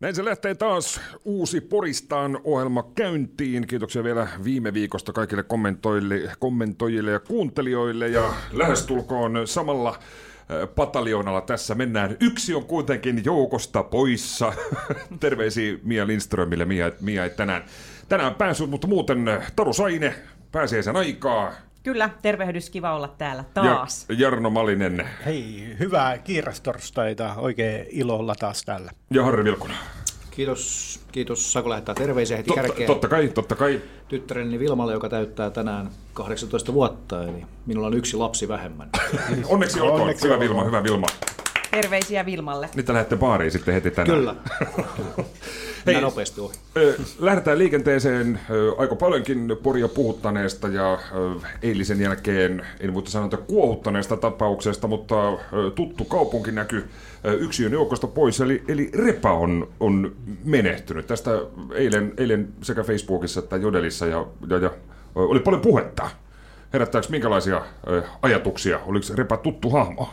[0.00, 3.66] Näin se lähtee taas uusi Poristaan ohjelma käyntiin.
[3.66, 8.08] Kiitoksia vielä viime viikosta kaikille kommentoijille, kommentoijille ja kuuntelijoille.
[8.08, 9.98] Ja lähestulkoon samalla
[10.74, 12.16] pataljoonalla tässä mennään.
[12.20, 14.52] Yksi on kuitenkin joukosta poissa.
[15.20, 16.64] Terveisiä Mia Lindströmille.
[16.64, 17.64] Mia, Mia ei tänään,
[18.08, 20.14] tänään päässyt, mutta muuten Taru Saine
[20.52, 21.52] pääsee sen aikaa.
[21.86, 24.06] Kyllä, tervehdys, kiva olla täällä taas.
[24.08, 27.34] Ja Jarno Malinen Hei, hyvää kiirastorstaita.
[27.36, 28.90] Oikein ilolla taas täällä.
[29.10, 29.74] ja Harri Vilkuna.
[30.30, 31.52] Kiitos, kiitos.
[31.52, 33.80] Saako lähettää terveisiä heti Totta, kärkeen totta kai, totta kai.
[34.08, 38.90] tyttäreni Vilmalle, joka täyttää tänään 18 vuotta, eli minulla on yksi lapsi vähemmän.
[39.44, 40.00] Onneksi olkoon.
[40.00, 40.50] Onneksi hyvä olkoon.
[40.50, 41.06] Vilma, hyvä Vilma.
[41.82, 42.68] Terveisiä Vilmalle.
[42.74, 44.18] Nyt te lähdette baariin sitten heti tänään.
[44.18, 44.34] Kyllä.
[45.86, 46.54] Mennään nopeasti ohi.
[47.18, 48.40] Lähdetään liikenteeseen
[48.78, 50.98] aika paljonkin Poria puhuttaneesta ja
[51.62, 55.38] eilisen jälkeen, en voi sanoa, että kuohuttaneesta tapauksesta, mutta
[55.74, 56.88] tuttu kaupunki näkyy
[57.24, 61.06] yksiön joukosta pois, eli, eli Repa on, on menehtynyt.
[61.06, 61.30] Tästä
[61.74, 64.70] eilen, eilen sekä Facebookissa että Jodelissa ja, ja, ja
[65.14, 66.10] oli paljon puhetta.
[66.72, 67.62] Herättääkö minkälaisia
[68.22, 68.80] ajatuksia?
[68.86, 70.08] Oliko Repa tuttu hahmo?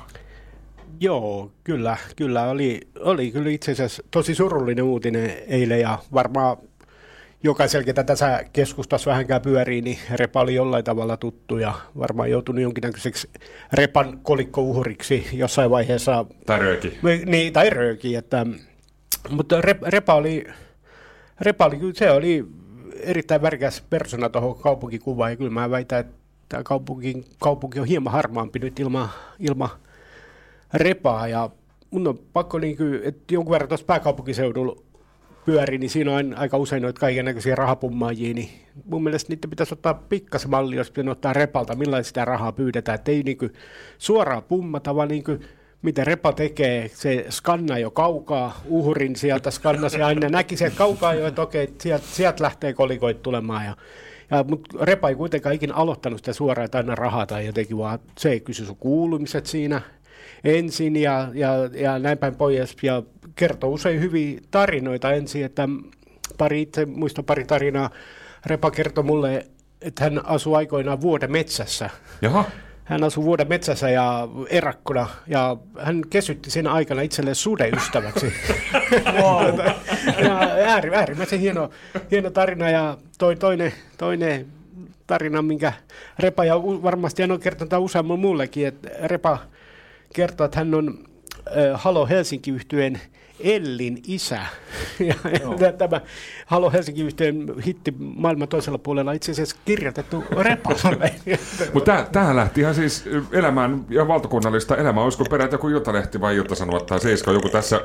[1.00, 2.44] Joo, kyllä, kyllä.
[2.44, 6.58] Oli, oli kyllä itse asiassa tosi surullinen uutinen eilen ja varmaan
[7.44, 12.62] jokaisella, ketä tässä keskustassa vähänkään pyörii, niin Repa oli jollain tavalla tuttu ja varmaan joutunut
[12.62, 13.30] jonkinnäköiseksi
[13.74, 16.26] Repan kolikkouhriksi jossain vaiheessa.
[16.46, 16.98] Tai rööki?
[17.26, 18.46] Niin, tai rööki, että,
[19.30, 20.48] mutta Rep, Repa oli,
[21.42, 22.46] Repa oli, se oli
[23.00, 26.14] erittäin värikäs persona tuohon kaupunkikuvaan ja kyllä mä väitän, että
[26.50, 29.70] tämä kaupunki, kaupunki on hieman harmaampi nyt ilman, ilman
[30.74, 31.50] repaa ja
[31.92, 34.76] mun on pakko niin kuin, että jonkun verran tuossa pääkaupunkiseudulla
[35.46, 38.50] pyörii, niin siinä on aika usein noita kaiken näköisiä rahapummaajia, niin
[38.86, 42.96] mun mielestä niitä pitäisi ottaa pikkasen malli, jos pitäisi ottaa repalta, millaista sitä rahaa pyydetään,
[42.96, 43.54] että ei niin kuin
[43.98, 45.42] suoraan pummata, vaan niin kuin
[45.82, 51.28] mitä repa tekee, se skannaa jo kaukaa, uhrin sieltä skannasi aina, näki sieltä kaukaa jo,
[51.28, 53.76] että okei, sieltä, sieltä lähtee kolikoit tulemaan ja
[54.32, 58.00] ja, mutta Repa ei kuitenkaan ikinä aloittanut sitä suoraan, että aina rahaa tai jotenkin, vaan
[58.18, 59.82] se kysyi sun kuulumiset siinä
[60.44, 62.76] ensin ja, ja, ja näin päin pois.
[62.82, 63.04] Ja
[63.36, 65.70] kertoo usein hyviä tarinoita ensin, että
[66.38, 67.90] pari itse muista pari tarinaa.
[68.46, 69.46] Repa kertoi mulle,
[69.82, 71.90] että hän asui aikoinaan vuoden metsässä.
[72.22, 72.46] Jaha.
[72.84, 78.34] Hän asui vuoden metsässä ja erakkona ja hän kesytti sen aikana itselleen sudeystäväksi.
[79.22, 79.60] Wow.
[80.24, 81.70] ja ääri, äärimmäisen hieno,
[82.12, 84.46] hieno tarina ja toi, toinen, toinen
[85.08, 85.74] tarina, minkä
[86.20, 89.38] Repa ja varmasti hän on kertonut useamman muullekin, että Repa
[90.14, 91.04] kertoo, että hän on
[91.74, 93.02] Halo Helsinki-yhtyeen
[93.44, 94.40] Ellin isä.
[95.60, 96.02] Ja, tämä
[96.46, 101.12] Halo Helsinki-yhtyeen hitti maailman toisella puolella itse asiassa kirjoitettu Repalle.
[101.74, 105.04] Mutta tähän lähti ihan siis elämään ja valtakunnallista elämää.
[105.04, 107.82] Olisiko peräti joku Iltalehti vai Ilta-Sanomat tai Seiska joku tässä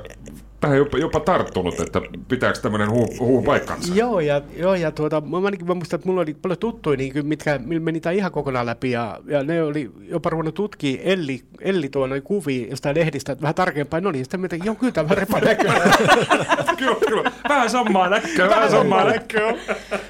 [0.60, 3.94] tähän jopa, jopa tarttunut, että pitääkö tämmöinen huu, huu paikkansa?
[3.94, 7.26] Joo, ja, joo, ja tuota, mä ainakin mä muistan, että mulla oli paljon tuttuja, niin
[7.26, 11.88] mitkä meni tämä ihan kokonaan läpi, ja, ja ne oli jopa ruvennut tutkia Elli, Elli
[11.88, 15.14] tuo noin kuvia jostain lehdistä, että vähän tarkempaan, no niin, sitten mietin, joo, kyllä tämä
[15.14, 15.70] repa näkyy.
[16.78, 17.32] kyllä, kyllä.
[17.48, 19.54] Vähän samaa näköä, vähän samaa näköä.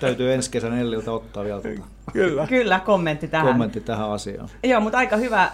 [0.00, 1.82] Täytyy ensi kesän Elliltä ottaa vielä tuota
[2.12, 2.46] kyllä.
[2.46, 3.46] Kyllä, kommentti tähän.
[3.46, 4.48] kommentti tähän asiaan.
[4.62, 5.50] Joo, mutta aika hyvä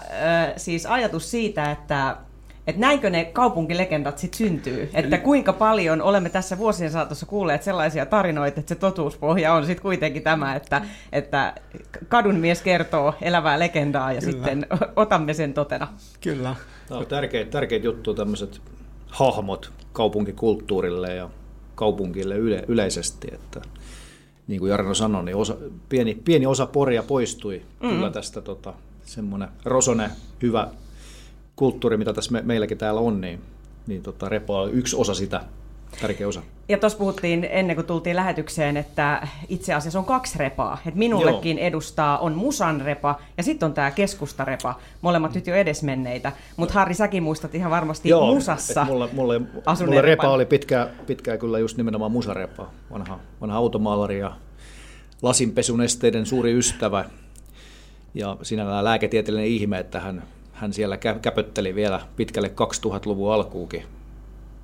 [0.57, 2.17] siis ajatus siitä, että
[2.67, 4.91] että näinkö ne kaupunkilegendat sitten syntyy?
[4.95, 9.83] Että kuinka paljon olemme tässä vuosien saatossa kuulleet sellaisia tarinoita, että se totuuspohja on sitten
[9.83, 11.55] kuitenkin tämä, että, että
[12.09, 14.33] kadun mies kertoo elävää legendaa ja Kyllä.
[14.33, 14.67] sitten
[14.97, 15.89] otamme sen totena.
[16.21, 16.55] Kyllä.
[16.89, 18.61] Tämä on tärkeitä, tärkeitä juttuja tämmöiset
[19.15, 21.31] hahmot kaupunkikulttuurille ja
[21.75, 23.29] kaupungille yle, yleisesti.
[23.33, 23.63] Että,
[24.47, 25.57] niin kuin Jarno sanoi, niin osa,
[25.89, 27.89] pieni, pieni osa Poria poistui mm.
[27.89, 28.75] kyllä tästä tota,
[29.05, 30.11] semmoinen rosone,
[30.43, 30.69] hyvä
[31.57, 33.41] kulttuuri, mitä tässä me, meilläkin täällä on, niin,
[33.87, 35.45] niin tota, Repo on yksi osa sitä,
[36.01, 36.43] tärkeä osa.
[36.69, 40.79] Ja tuossa puhuttiin ennen kuin tultiin lähetykseen, että itse asiassa on kaksi repaa.
[40.87, 41.67] Et minullekin Joo.
[41.67, 44.75] edustaa on Musan repa ja sitten on tämä keskustarepa.
[45.01, 46.33] Molemmat nyt jo edesmenneitä.
[46.57, 49.39] Mutta Harri, säkin muistat ihan varmasti Joo, Musassa et mulle, mulle,
[49.79, 50.31] repa repan.
[50.31, 54.33] oli pitkään, pitkään kyllä just nimenomaan musarepa, vanha, vanha automaalari ja
[55.23, 57.05] lasinpesunesteiden suuri ystävä.
[58.15, 63.83] Ja sinällään lääketieteellinen ihme, että hän, hän siellä kä- käpötteli vielä pitkälle 2000-luvun alkuukin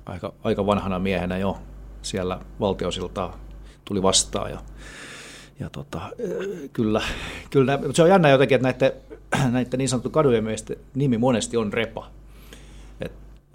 [0.05, 1.57] aika, aika vanhana miehenä jo
[2.01, 3.37] siellä valtiosiltaa
[3.85, 4.51] tuli vastaan.
[4.51, 4.59] Ja,
[5.59, 6.01] ja tota,
[6.73, 7.01] kyllä,
[7.49, 8.91] kyllä, se on jännä jotenkin, että näiden,
[9.53, 10.45] näiden niin sanottu kadujen
[10.95, 12.11] nimi monesti on Repa.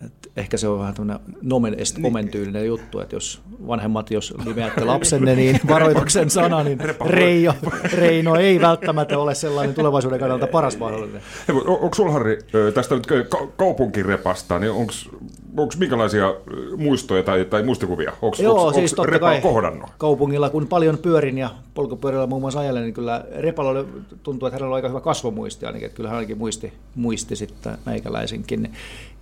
[0.05, 2.07] Et ehkä se on vähän tämmöinen nomen est niin.
[2.07, 7.55] omen tyylinen juttu, että jos vanhemmat, jos nimeätte lapsenne, niin varoituksen sana, niin Reijo,
[7.93, 11.23] Reino ei välttämättä ole sellainen tulevaisuuden kannalta paras mahdollinen.
[11.67, 12.39] Onko sulla Harri
[12.75, 13.07] tästä nyt
[13.57, 14.93] kaupunkirepasta, niin onko
[15.57, 16.35] onko minkälaisia
[16.77, 18.13] muistoja tai, tai muistikuvia?
[18.23, 19.91] Onko, Joo, onko, siis onko Repa kohdannut?
[19.99, 23.85] Kaupungilla, kun paljon pyörin ja polkupyörillä muun muassa ajelen, niin kyllä Repalla
[24.23, 27.79] tuntuu, että hänellä on aika hyvä kasvomuisti ainakin, että kyllä hän ainakin muisti, muisti sitten
[27.87, 28.73] meikäläisenkin.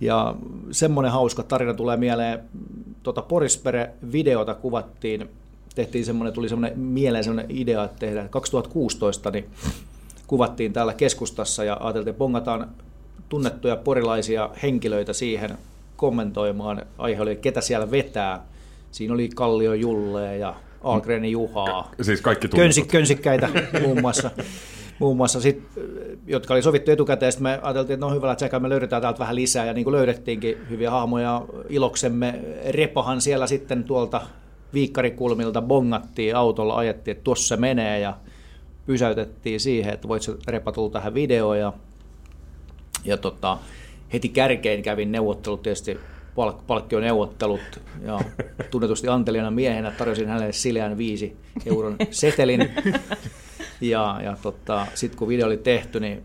[0.01, 0.35] Ja
[0.71, 2.39] semmoinen hauska tarina tulee mieleen,
[3.03, 5.29] tuota Porispere-videota kuvattiin,
[5.75, 9.45] tehtiin semmoinen, tuli semmoinen mieleen semmoinen idea, että tehdään 2016, niin
[10.27, 12.69] kuvattiin täällä keskustassa ja ajateltiin, että bongataan
[13.29, 15.57] tunnettuja porilaisia henkilöitä siihen
[15.95, 16.81] kommentoimaan.
[16.97, 18.45] Aihe oli, ketä siellä vetää.
[18.91, 21.91] Siinä oli Kallio Julle ja Algrenin Juhaa.
[22.01, 23.49] Siis kaikki Könsi, Könsikkäitä
[23.81, 24.31] muun muassa.
[24.99, 25.63] muun muassa sit,
[26.27, 29.35] jotka oli sovittu etukäteen, sitten me ajateltiin, että no hyvä, että me löydetään täältä vähän
[29.35, 32.39] lisää, ja niin kuin löydettiinkin hyviä hahmoja, iloksemme
[32.69, 34.21] Repahan siellä sitten tuolta
[34.73, 38.17] viikkarikulmilta bongattiin autolla, ajettiin, että tuossa se menee, ja
[38.85, 41.73] pysäytettiin siihen, että voit Repa tulla tähän videoon, ja,
[43.05, 43.57] ja tota,
[44.13, 45.99] heti kärkein kävin neuvottelut tietysti
[46.35, 48.19] palk- palkkioneuvottelut ja
[48.71, 52.69] tunnetusti antelijana miehenä tarjosin hänelle sileän viisi euron setelin.
[53.81, 56.23] Ja, ja tota, sitten kun video oli tehty, niin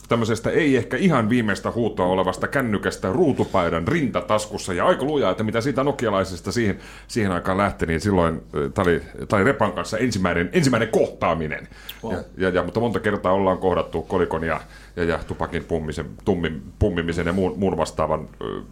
[0.09, 5.61] tämmöisestä ei ehkä ihan viimeistä huutoa olevasta kännykästä ruutupaidan rintataskussa ja aika lujaa, että mitä
[5.61, 6.79] siitä nokialaisesta siihen,
[7.09, 11.69] siihen aikaan lähti, niin silloin tämä oli, tämä oli Repan kanssa ensimmäinen, ensimmäinen kohtaaminen.
[12.05, 12.12] Wow.
[12.12, 14.61] Ja, ja, ja, mutta monta kertaa ollaan kohdattu kolikon ja,
[14.96, 18.62] ja, ja tupakin pummisen, tummin, pummimisen ja muun, muun vastaavan ö,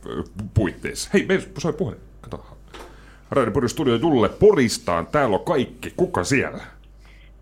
[0.54, 1.10] puitteissa.
[1.14, 2.00] Hei, me soi puhelin.
[2.20, 2.46] Kato.
[3.30, 5.06] Radio Studio Julle Poristaan.
[5.06, 5.92] Täällä on kaikki.
[5.96, 6.64] Kuka siellä?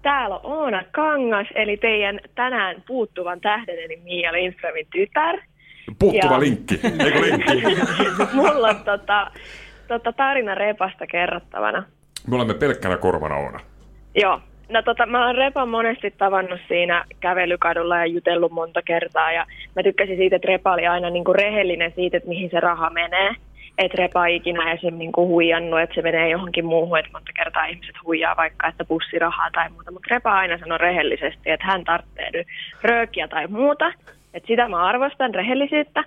[0.03, 5.39] Täällä on Oona Kangas, eli teidän tänään puuttuvan tähden, eli Mia Lindströmin tytär.
[5.99, 6.41] Puuttuva ja...
[6.41, 7.63] linkki, eikö linkki?
[8.35, 9.31] Mulla on tota,
[9.89, 11.85] tota tarina repasta kerrottavana.
[12.27, 13.61] Me olemme pelkkänä korvana Oona.
[14.15, 14.41] Joo.
[14.71, 19.47] No tota, mä oon Repan monesti tavannut siinä kävelykadulla ja jutellut monta kertaa ja
[19.77, 22.91] mä tykkäsin siitä, että Repa oli aina niin kuin rehellinen siitä, että mihin se raha
[22.91, 23.35] menee
[23.79, 24.95] että repa ikinä esim.
[24.99, 28.85] Niin kuin huijannut, että se menee johonkin muuhun, että monta kertaa ihmiset huijaa vaikka, että
[28.85, 32.47] pussirahaa tai muuta, mutta repa aina sanoo rehellisesti, että hän tarvitsee nyt
[32.83, 33.93] röökiä tai muuta,
[34.35, 36.05] että sitä mä arvostan, rehellisyyttä,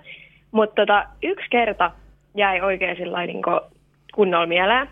[0.50, 1.90] mutta tota, yksi kerta
[2.34, 3.42] jäi oikein sillä niin
[4.14, 4.88] kunnolla mieleen.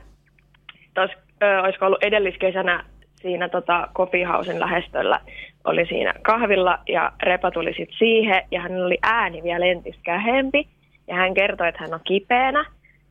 [0.95, 1.17] Tuossa,
[1.63, 2.85] olisiko ollut edelliskesänä
[3.23, 5.21] siinä tota, Coffeehousen lähestöllä,
[5.65, 10.69] oli siinä kahvilla ja Repa tuli sitten siihen ja hän oli ääni vielä entistä kähempi.
[11.09, 12.65] Ja hän kertoi, että hän on kipeänä.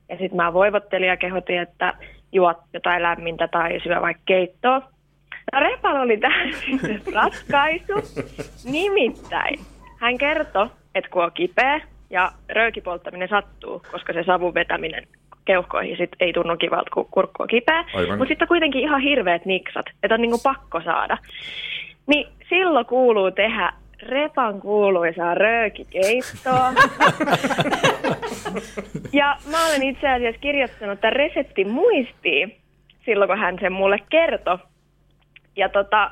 [0.10, 1.94] Ja sitten mä voivottelin ja kehotin, että
[2.32, 4.82] juot jotain lämmintä tai syö vaikka keittoa.
[5.54, 6.50] No Repal oli tähän
[7.16, 8.24] ratkaisu.
[8.72, 9.60] Nimittäin
[9.98, 15.08] hän kertoi, että kun on kipeä ja röökipolttaminen sattuu, koska se savun vetäminen
[15.46, 17.86] keuhkoihin sit ei tunnu kivalta, kun kurkku on kipeä.
[18.18, 21.18] Mutta sitten kuitenkin ihan hirveät niksat, että on niinku pakko saada.
[22.08, 26.74] Niin silloin kuuluu tehdä Repan kuuluisaa röökikeittoa.
[29.14, 32.56] ja mä olen itse asiassa kirjoittanut tämän reseptin muistiin
[33.06, 34.58] silloin, kun hän sen mulle kertoi.
[35.56, 36.12] Ja tota,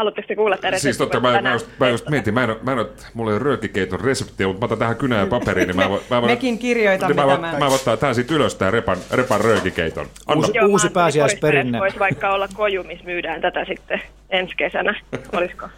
[0.00, 2.72] haluatteko te kuulla tämän Siis totta, mä, mä, just, mä just mietin, mä en, mä
[2.72, 6.20] en mulla ei ole röökikeiton reseptiä, mutta mä otan tähän kynään paperiin, niin mä, mä,
[6.20, 7.54] mä Mekin kirjoitamme niin mä, tämän.
[7.54, 10.06] Mä, mä otan tähän siitä ylös tämän repan, repan röökikeiton.
[10.26, 10.40] Anna.
[10.40, 11.78] Uusi, Joo, uusi pääsiäisperinne.
[11.78, 15.00] Voisi vaikka olla koju, missä myydään tätä sitten ensi kesänä,
[15.36, 15.68] olisiko?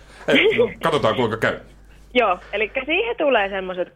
[0.82, 1.60] Katsotaan kuinka käy.
[2.14, 3.92] Joo, eli siihen tulee semmoiset 6-8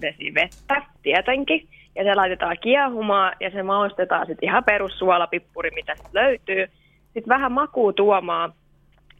[0.00, 1.68] desi vettä, tietenkin.
[1.94, 6.68] ja se laitetaan kiehumaan ja se maustetaan sitten ihan perussuolapippuri, mitä sit löytyy.
[7.04, 8.52] Sitten vähän makuu tuomaan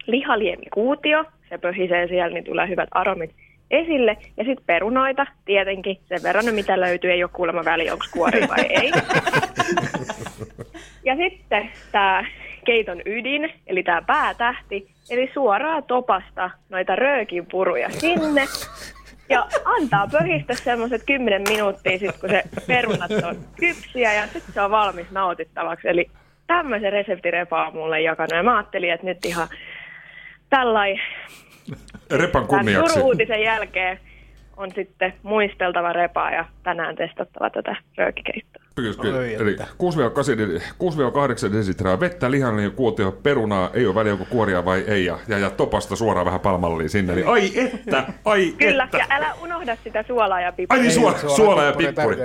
[0.09, 3.31] lihaliemikuutio, se pöhisee siellä, niin tulee hyvät aromit
[3.71, 4.17] esille.
[4.37, 8.67] Ja sitten perunoita, tietenkin, sen verran mitä löytyy, ei ole kuulemma väli, onko kuori vai
[8.69, 8.93] ei.
[11.09, 12.25] ja sitten tämä
[12.65, 18.47] keiton ydin, eli tämä päätähti, eli suoraa topasta noita röökinpuruja sinne.
[19.31, 24.61] Ja antaa pöhistä semmoiset 10 minuuttia sitten, kun se perunat on kypsiä ja sitten se
[24.61, 25.89] on valmis nautittavaksi.
[25.89, 26.11] Eli
[26.47, 29.49] tämmöisen reseptirepa on mulle jakanut ja mä ajattelin, että nyt ihan
[30.51, 31.01] tällainen
[32.11, 32.95] Repan kunniaksi.
[32.95, 34.01] suru-uutisen jälkeen
[34.57, 38.63] on sitten muisteltava repa ja tänään testattava tätä röökikeittoa.
[38.75, 39.67] Kyllä, Eli että.
[41.49, 45.39] 6-8 desitraa vettä, lihanlihan kuutio, perunaa, ei ole väliä onko kuoria vai ei, ja, ja,
[45.39, 47.15] ja topasta suoraan vähän palmalliin sinne.
[47.15, 48.99] Niin, ai että, ai Kyllä, että.
[48.99, 50.83] ja älä unohda sitä suolaa ja Ai pippuria.
[50.83, 52.17] niin, suola, suola ja pippuri.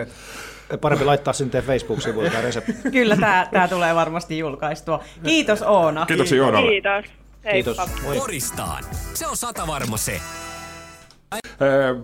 [0.82, 2.74] Parempi laittaa sinne teidän Facebook-sivuille tämä resepti.
[2.92, 5.04] Kyllä tämä, tämä tulee varmasti julkaistua.
[5.24, 6.06] Kiitos Oona.
[6.06, 6.70] Kiitoksia Joonalle.
[6.72, 7.23] Kiitos.
[7.52, 7.78] Kiitos.
[7.78, 8.02] Heippa.
[8.04, 8.18] Moi.
[8.18, 8.84] Koristaan.
[9.14, 10.22] Se on sata varma se.
[11.32, 11.96] Ää,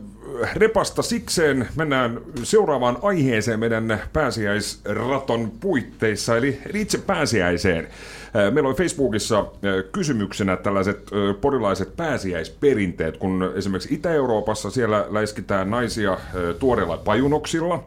[0.56, 7.88] Repasta sikseen mennään seuraavaan aiheeseen meidän pääsiäisraton puitteissa, eli eli itse pääsiäiseen.
[8.34, 9.48] Ää, Meillä on Facebookissa ää,
[9.92, 11.00] kysymyksenä tällaiset
[11.42, 16.18] porilaiset pääsiäisperinteet, kun esimerkiksi Itä-Euroopassa siellä läiskitään naisia
[16.60, 17.84] tuoreilla pajunoksilla,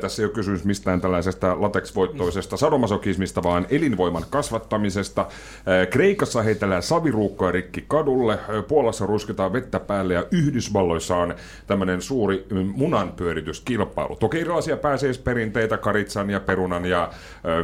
[0.00, 5.26] Tässä ei ole kysymys mistään tällaisesta lateksvoittoisesta sadomasokismista, vaan elinvoiman kasvattamisesta.
[5.90, 8.38] Kreikassa heitellään saviruukkoja rikki kadulle,
[8.68, 11.34] Puolassa rusketaan vettä päälle ja Yhdysvalloissa on
[11.66, 14.16] tämmöinen suuri munanpyörityskilpailu.
[14.16, 17.10] Toki erilaisia pääsiäisperinteitä karitsan ja perunan ja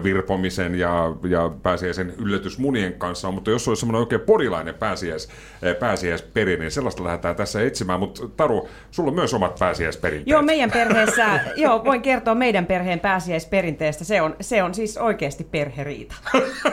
[0.03, 5.29] virpomisen ja, ja pääsiäisen yllätysmunien kanssa mutta jos olisi semmoinen oikein porilainen pääsiäis,
[5.63, 8.01] ää, pääsiäisperinne, niin sellaista lähdetään tässä etsimään.
[8.01, 10.27] Mutta Taru, sulla on myös omat pääsiäisperinteet.
[10.27, 14.05] Joo, meidän perheessä, joo, voin kertoa meidän perheen pääsiäisperinteestä.
[14.05, 16.15] Se on, se on siis oikeasti perheriita.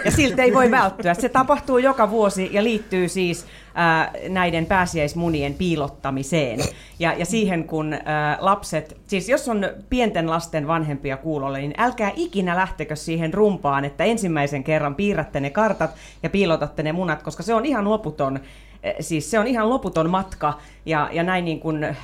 [0.06, 1.14] Ja siltä ei voi välttyä.
[1.14, 6.60] Se tapahtuu joka vuosi ja liittyy siis ää, näiden pääsiäismunien piilottamiseen.
[7.00, 12.12] Ja, ja siihen, kun ää, lapset, siis jos on pienten lasten vanhempia kuulolla, niin älkää
[12.16, 15.92] ikinä lähtekö siihen rumpaan, että ensimmäisen kerran piirrätte ne kartat
[16.24, 18.40] ja piilotatte ne munat, koska se on ihan loputon
[19.00, 21.96] siis se on ihan loputon matka ja, ja näin niin kuin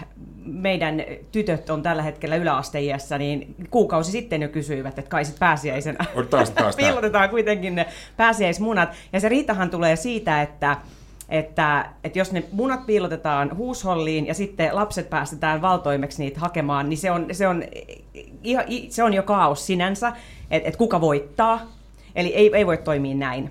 [0.45, 6.05] meidän tytöt on tällä hetkellä yläasteiässä, niin kuukausi sitten jo kysyivät, että kai sit pääsiäisenä
[6.15, 7.85] On taas- taas piilotetaan kuitenkin ne
[8.17, 8.89] pääsiäismunat.
[9.13, 10.77] Ja se riitahan tulee siitä, että
[11.29, 16.97] että, että jos ne munat piilotetaan huusholliin ja sitten lapset päästetään valtoimeksi niitä hakemaan, niin
[16.97, 17.63] se on, se on,
[18.43, 20.07] ihan, se on jo kaos sinänsä,
[20.51, 21.61] että, että kuka voittaa.
[22.15, 23.49] Eli ei, ei voi toimia näin.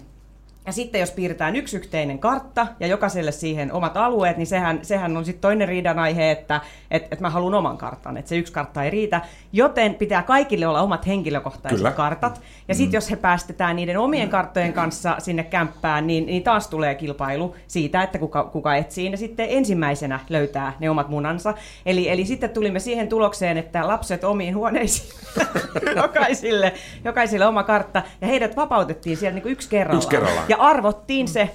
[0.66, 5.16] Ja sitten jos piirretään yksi yhteinen kartta ja jokaiselle siihen omat alueet, niin sehän, sehän
[5.16, 8.52] on sitten toinen riidan aihe, että et, et mä haluan oman kartan, että se yksi
[8.52, 9.20] kartta ei riitä.
[9.52, 11.90] Joten pitää kaikille olla omat henkilökohtaiset Kyllä.
[11.90, 12.40] kartat.
[12.68, 16.94] Ja sitten jos he päästetään niiden omien karttojen kanssa sinne kämppään, niin, niin taas tulee
[16.94, 21.54] kilpailu siitä, että kuka, kuka etsii ja sitten ensimmäisenä löytää ne omat munansa.
[21.86, 25.12] Eli, eli sitten tulimme siihen tulokseen, että lapset omiin huoneisiin
[26.02, 26.72] jokaisille,
[27.04, 29.96] jokaisille oma kartta ja heidät vapautettiin siellä niin kuin yksi kerrallaan.
[29.96, 30.51] Yksi kerrallaan.
[30.52, 31.50] Ja arvottiin se,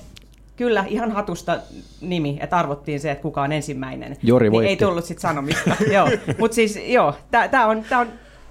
[0.55, 1.57] kyllä ihan hatusta
[2.01, 4.17] nimi, että arvottiin se, että kuka on ensimmäinen.
[4.23, 5.75] Jori niin ei tullut sitten sanomista.
[5.93, 6.09] joo.
[6.39, 8.07] Mutta siis joo, tämä on, tää on,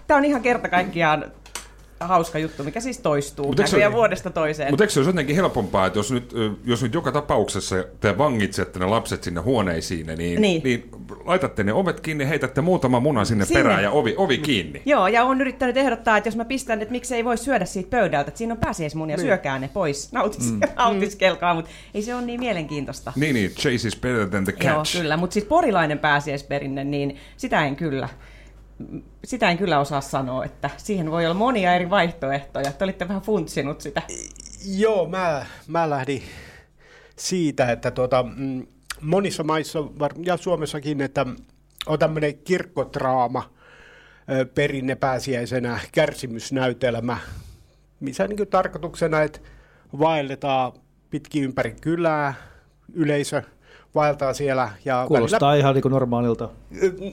[0.07, 1.25] tää on ihan kerta kaikkiaan
[2.01, 4.73] hauska juttu, mikä siis toistuu Mut se- vuodesta toiseen.
[4.73, 6.35] Mutta eikö se olisi jotenkin helpompaa, että jos nyt,
[6.65, 10.41] jos nyt joka tapauksessa te vangitsette ne lapset sinne huoneisiin, niin, niin.
[10.41, 10.63] Niin.
[10.65, 10.91] niin
[11.25, 13.63] laitatte ne ovet kiinni, heitätte muutama muna sinne, Sinne.
[13.63, 14.83] perään ja ovi, ovi kiinni.
[14.85, 18.29] Joo, ja on yrittänyt ehdottaa, että jos mä pistän, että miksei voi syödä siitä pöydältä,
[18.29, 20.61] että siinä on pääsiäismunia, syökää ne pois, nautis, mm.
[20.77, 23.13] nautiskelkaa, mutta ei se ole niin mielenkiintoista.
[23.17, 24.99] Niin, niin, chase is better than the Joo, catch.
[24.99, 28.09] kyllä, mutta siis porilainen pääsiäisperinne, niin sitä en kyllä,
[29.25, 32.73] sitä en kyllä osaa sanoa, että siihen voi olla monia eri vaihtoehtoja.
[32.73, 34.03] Te olitte vähän funtsinut sitä.
[34.67, 36.23] Joo, mä, mä lähdin
[37.17, 38.67] siitä, että tuota, mm,
[39.01, 39.79] monissa maissa
[40.25, 41.27] ja Suomessakin, että
[41.87, 43.51] on tämmöinen kirkkotraama
[44.55, 47.19] perinne pääsiäisenä, kärsimysnäytelmä,
[48.01, 49.41] missä niin tarkoituksena, että
[49.99, 50.73] vaelletaan
[51.11, 52.35] pitkin ympäri kylää,
[52.93, 53.43] yleisö
[53.97, 54.71] vaeltaa siellä.
[54.85, 56.49] Ja Kuulostaa ihan niin kuin normaalilta.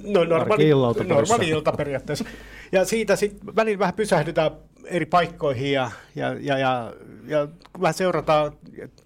[0.03, 0.69] No normaali,
[1.07, 2.25] normaali ilta periaatteessa.
[2.71, 4.51] Ja siitä sitten välillä vähän pysähdytään
[4.85, 6.93] eri paikkoihin ja, ja, ja, ja,
[7.27, 7.47] ja
[7.81, 8.51] vähän seurataan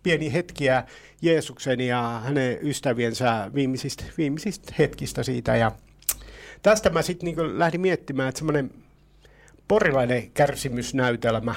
[0.03, 0.83] pieniä hetkiä
[1.21, 5.55] Jeesuksen ja hänen ystäviensä viimeisistä, viimeisistä hetkistä siitä.
[5.55, 5.71] Ja
[6.63, 8.71] tästä mä sitten niin lähdin miettimään, että semmoinen
[9.67, 11.55] porilainen kärsimysnäytelmä,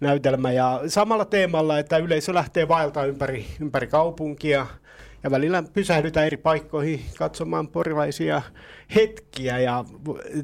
[0.00, 4.66] näytelmä ja samalla teemalla, että yleisö lähtee vaeltaa ympäri, ympäri kaupunkia
[5.22, 8.42] ja välillä pysähdytään eri paikkoihin katsomaan porilaisia
[8.94, 9.58] hetkiä.
[9.58, 9.84] Ja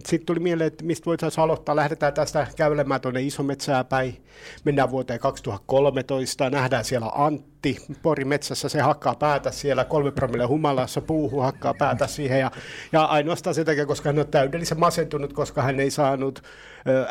[0.04, 1.76] sitten tuli mieleen, että mistä voitaisiin aloittaa.
[1.76, 4.24] Lähdetään tästä kävelemään tuonne Isometsää päin.
[4.64, 6.50] Mennään vuoteen 2013.
[6.50, 7.76] Nähdään siellä Antti.
[8.02, 9.84] Porimetsässä se hakkaa päätä siellä.
[9.84, 12.40] Kolme promille humalassa puuhu hakkaa päätä siihen.
[12.40, 12.50] Ja,
[12.92, 16.42] ja ainoastaan sen takia, koska hän on täydellisen masentunut, koska hän ei saanut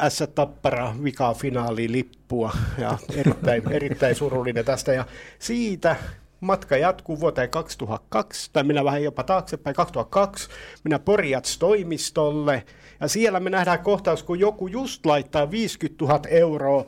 [0.10, 0.24] S.
[0.36, 2.52] Tappara vikaa finaaliin lippua.
[2.78, 4.94] Ja erittäin, erittäin surullinen tästä.
[4.94, 5.06] Ja
[5.40, 5.96] siitä
[6.44, 10.50] matka jatkuu vuoteen 2002, tai minä vähän jopa taaksepäin, 2002,
[10.84, 12.64] minä Porjats-toimistolle,
[13.00, 16.86] ja siellä me nähdään kohtaus, kun joku just laittaa 50 000 euroa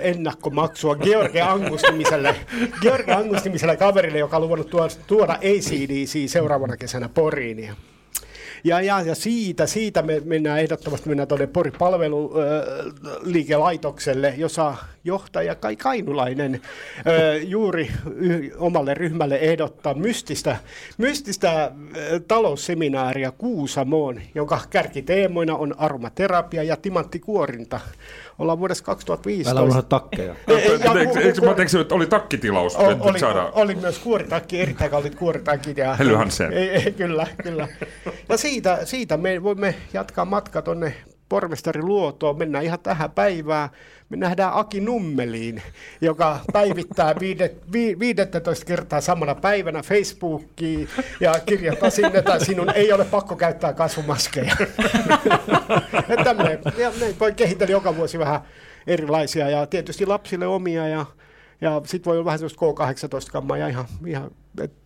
[0.00, 2.36] ennakkomaksua George Angus-nimiselle,
[2.80, 4.70] George Angus-nimiselle kaverille, joka on luvannut
[5.06, 7.76] tuoda ACDC seuraavana kesänä Poriin.
[8.64, 15.76] Ja ja, ja, siitä, siitä me mennään ehdottomasti mennään tuonne Pori palveluliikelaitokselle, jossa johtaja Kai
[15.76, 16.60] Kainulainen
[17.06, 20.56] ö, juuri y, omalle ryhmälle ehdottaa mystistä,
[20.98, 27.80] mystistä ö, talousseminaaria Kuusamoon, jonka kärkiteemoina on aromaterapia ja timanttikuorinta.
[28.38, 29.50] Ollaan vuodessa 2015.
[29.50, 30.34] Älä unohda takkeja.
[30.48, 32.76] Eikö että oli takkitilaus?
[32.76, 33.18] Oli, oli,
[33.52, 35.76] oli myös kuoritakki, erittäin kalliit kuoritakit.
[35.76, 35.96] Ja.
[36.52, 37.68] Ei, ei, kyllä, kyllä.
[38.28, 40.94] Ja siitä, siitä me voimme jatkaa matka tuonne
[41.28, 43.68] pormestari Luotoon, mennään ihan tähän päivään.
[44.08, 45.62] Me nähdään Aki Nummeliin,
[46.00, 50.88] joka päivittää viidet, vi, 15 kertaa samana päivänä Facebookiin
[51.20, 54.56] ja kirjoittaa sinne, että sinun ei ole pakko käyttää kasvumaskeja.
[56.08, 58.40] ja tämmöinen, ja voi kehitellä joka vuosi vähän
[58.86, 61.06] erilaisia ja tietysti lapsille omia ja
[61.60, 64.30] ja sitten voi olla vähän sellaista K18-kammaa ja ihan, ihan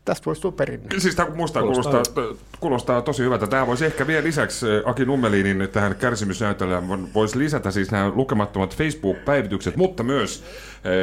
[0.05, 1.01] tästä voisi tulla perinne.
[1.01, 2.25] Siis tämä muistaa kuulostaa, kuulostaa,
[2.61, 3.47] kuulostaa tosi hyvältä.
[3.47, 9.77] Tämä voisi ehkä vielä lisäksi Aki Nummeliinin tähän kärsimysnäytelmään voisi lisätä siis nämä lukemattomat Facebook-päivitykset,
[9.77, 10.45] mutta myös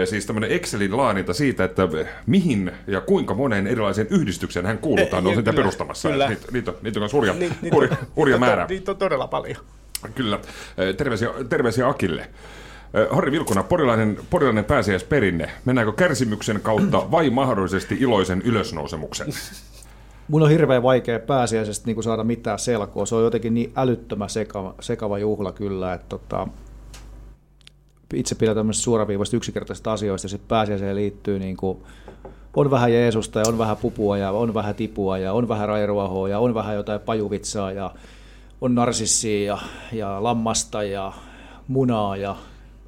[0.06, 1.88] siis tämmöinen Excelin laaninta siitä, että
[2.26, 6.10] mihin ja kuinka moneen erilaiseen yhdistykseen hän kuulutaan, on sitä perustamassa.
[6.10, 6.28] Kyllä.
[6.28, 8.66] Niitä, niitä, niitä on hurja, ni, niitä, hurja, hurja määrä.
[8.70, 9.58] Niitä on todella paljon.
[10.16, 10.40] Kyllä.
[10.98, 12.30] Terveisiä, terveisiä Akille.
[13.10, 15.52] Harri Vilkuna, porilainen, porilainen pääsiäisperinne.
[15.66, 19.28] Mennäänkö kärsimyksen kautta vai mahdollisesti iloisen ylösnousemuksen?
[20.28, 23.06] Mun on hirveän vaikea pääsiäisestä niin saada mitään selkoa.
[23.06, 26.48] Se on jotenkin niin älyttömän sekava, sekava juhla kyllä, että tota,
[28.14, 31.78] itse pidän tämmöistä suoraviivaista yksinkertaisista asioista, ja sitten pääsiäiseen liittyy niin kuin,
[32.56, 36.30] on vähän Jeesusta ja on vähän pupua ja on vähän tipua ja on vähän rairuahoa
[36.30, 37.94] ja on vähän jotain pajuvitsaa ja
[38.62, 39.58] on narsissia ja,
[39.92, 41.14] ja lammasta ja
[41.68, 42.36] munaa ja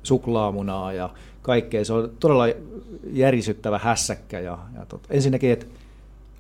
[0.04, 1.10] suklaamunaa ja
[1.42, 1.86] kaikkea.
[1.86, 2.46] Se on todella
[3.12, 4.40] järisyttävä hässäkkä.
[4.40, 5.02] Ja, ja tot.
[5.10, 5.66] Ensinnäkin, että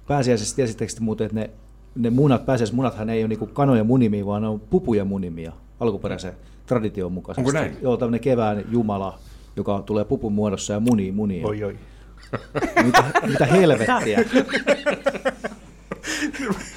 [0.08, 1.50] pääsiäisessä tiesittekö muuten, että ne,
[1.96, 2.42] ne munat,
[2.74, 6.34] munathan ei ole niinku kanoja munimia, vaan ne on pupuja munimia alkuperäisen
[6.66, 7.50] tradition mukaisesti.
[7.50, 7.78] Onko näin?
[7.82, 9.20] Joo, tämmöinen kevään jumala,
[9.56, 11.48] joka tulee pupun muodossa ja munii munia.
[11.48, 11.78] Oi, oi.
[12.84, 14.20] Mitä, mitä helvettiä.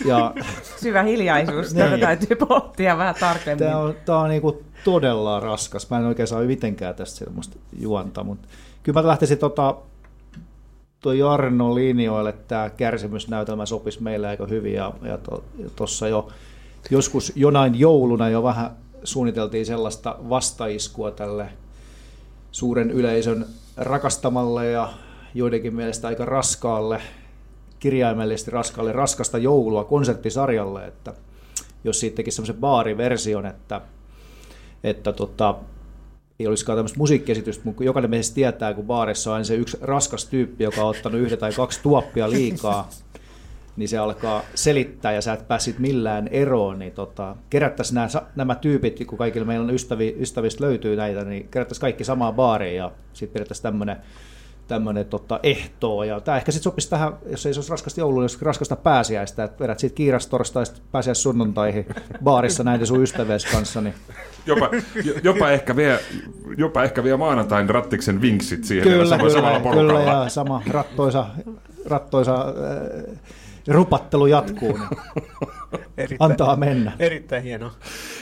[0.05, 0.35] Ja,
[0.81, 3.67] Syvä hiljaisuus, tätä täytyy pohtia vähän tarkemmin.
[3.67, 5.91] Tämä on, tämä on niin kuin todella raskas.
[5.91, 8.49] Mä en oikein saa mitenkään tästä semmoista juonta, mutta
[8.83, 9.75] kyllä mä lähtisin tota,
[11.01, 15.19] tuo Jarno linjoille, tämä kärsimysnäytelmä sopisi meille aika hyvin, ja, ja
[15.77, 16.29] tuossa to, jo
[16.91, 18.71] joskus jonain jouluna jo vähän
[19.05, 21.49] suunniteltiin sellaista vastaiskua tälle
[22.53, 24.89] suuren yleisön rakastamalle ja
[25.35, 27.03] joidenkin mielestä aika raskaalle,
[27.83, 31.15] kirjaimellisesti raskaalle raskasta joulua konserttisarjalle, että
[31.85, 33.81] jos siitä tekisi semmoisen baariversion, että
[34.85, 35.55] että tota,
[36.41, 40.65] ei olisikaan tämmöistä musiikkiesitystä, mutta jokainen meistä tietää, kun baarissa on se yksi raskas tyyppi,
[40.65, 42.89] joka on ottanut yhden tai kaksi tuoppia liikaa,
[43.77, 48.55] niin se alkaa selittää ja sä et pääsit millään eroon, niin tota, kerättäisiin nämä, nämä
[48.55, 52.93] tyypit, kun kaikilla meillä on ystävi, ystävistä löytyy näitä, niin kerättäisiin kaikki samaan baariin ja
[53.13, 53.97] sitten pidettäisiin tämmöinen
[54.69, 56.05] tämmöinen tota, ehtoo.
[56.05, 59.45] Ja tämä ehkä sitten sopisi tähän, jos ei se olisi raskasta joulua, jos raskasta pääsiäistä,
[59.45, 61.87] että vedät siitä kiirastorstaista pääsiäis sunnuntaihin
[62.25, 63.81] baarissa näiden sun ystävies kanssa.
[63.81, 63.95] Niin.
[64.47, 64.71] Jopa,
[65.23, 65.99] jopa, ehkä vie,
[66.57, 70.01] jopa ehkä vie maanantain rattiksen vinksit siihen kyllä, samalla, kyllä, samalla porukalla.
[70.01, 71.27] Kyllä, ja sama rattoisa,
[71.87, 73.19] rattoisa äh,
[73.69, 74.79] rupattelu jatkuu.
[74.79, 74.89] Niin
[75.97, 76.93] erittäin, antaa mennä.
[76.99, 77.71] Erittäin hienoa.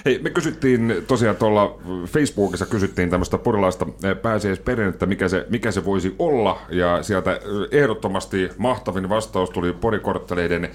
[0.05, 5.85] Hei, me kysyttiin tosiaan tuolla Facebookissa kysyttiin tämmöistä porilaista eh, pääsiäisperinnettä, mikä se, mikä se
[5.85, 7.40] voisi olla, ja sieltä eh,
[7.81, 10.70] ehdottomasti mahtavin vastaus tuli porikortteleiden eh,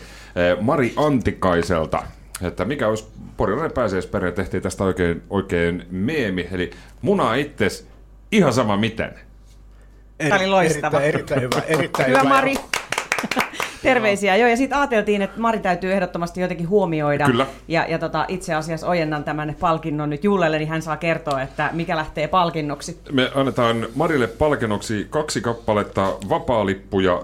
[0.61, 2.03] Mari Antikaiselta,
[2.41, 7.87] että mikä olisi porilainen pääsiäisperinne, tehtiin tästä oikein, oikein meemi, eli muna itses
[8.31, 9.13] ihan sama miten.
[10.19, 11.01] Eri, Tämä oli loistava.
[11.01, 11.79] Erittäin, erittäin hyvä.
[11.79, 12.55] Erittäin hyvä, hyvä Mari.
[13.85, 14.49] Terveisiä, joo.
[14.49, 17.25] Ja sitten ajateltiin, että Mari täytyy ehdottomasti jotenkin huomioida.
[17.25, 17.45] Kyllä.
[17.67, 21.69] Ja, ja tota, itse asiassa ojennan tämän palkinnon nyt Jullelle, niin hän saa kertoa, että
[21.73, 22.99] mikä lähtee palkinnoksi.
[23.11, 27.21] Me annetaan Marille palkinnoksi kaksi kappaletta vapaalippuja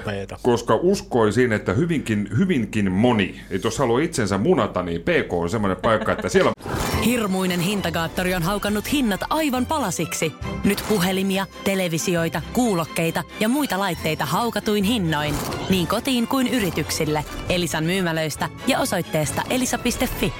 [0.00, 0.38] Upeeta.
[0.42, 5.78] koska uskoisin, että hyvinkin, hyvinkin moni, että jos haluaa itsensä munata, niin PK on semmoinen
[5.82, 6.52] paikka, että siellä
[7.04, 10.32] Hirmuinen hintakaattori on haukannut hinnat aivan palasiksi.
[10.64, 15.34] Nyt puhelimia, televisioita, kuulokkeita ja muita laitteita haukatuin hinnoin.
[15.70, 17.24] Niin kotiin kuin yrityksille.
[17.48, 20.32] Elisan myymälöistä ja osoitteesta elisa.fi.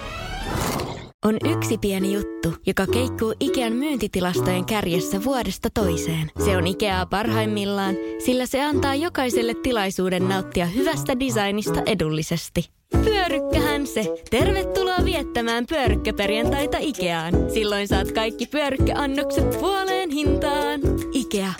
[1.24, 6.30] On yksi pieni juttu, joka keikkuu Ikean myyntitilastojen kärjessä vuodesta toiseen.
[6.44, 12.68] Se on Ikeaa parhaimmillaan, sillä se antaa jokaiselle tilaisuuden nauttia hyvästä designista edullisesti.
[13.04, 14.04] Pyörykkähän se!
[14.30, 17.34] Tervetuloa viettämään pyörykkäperjantaita Ikeaan.
[17.54, 20.80] Silloin saat kaikki pyörykkäannokset puoleen hintaan.
[21.12, 21.52] Ikea.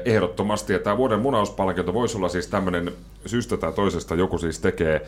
[0.06, 0.74] ehdottomasti.
[0.74, 2.92] Ja tämä vuoden munauspalkinto voisi olla siis tämmöinen
[3.26, 5.08] syystä tai toisesta joku siis tekee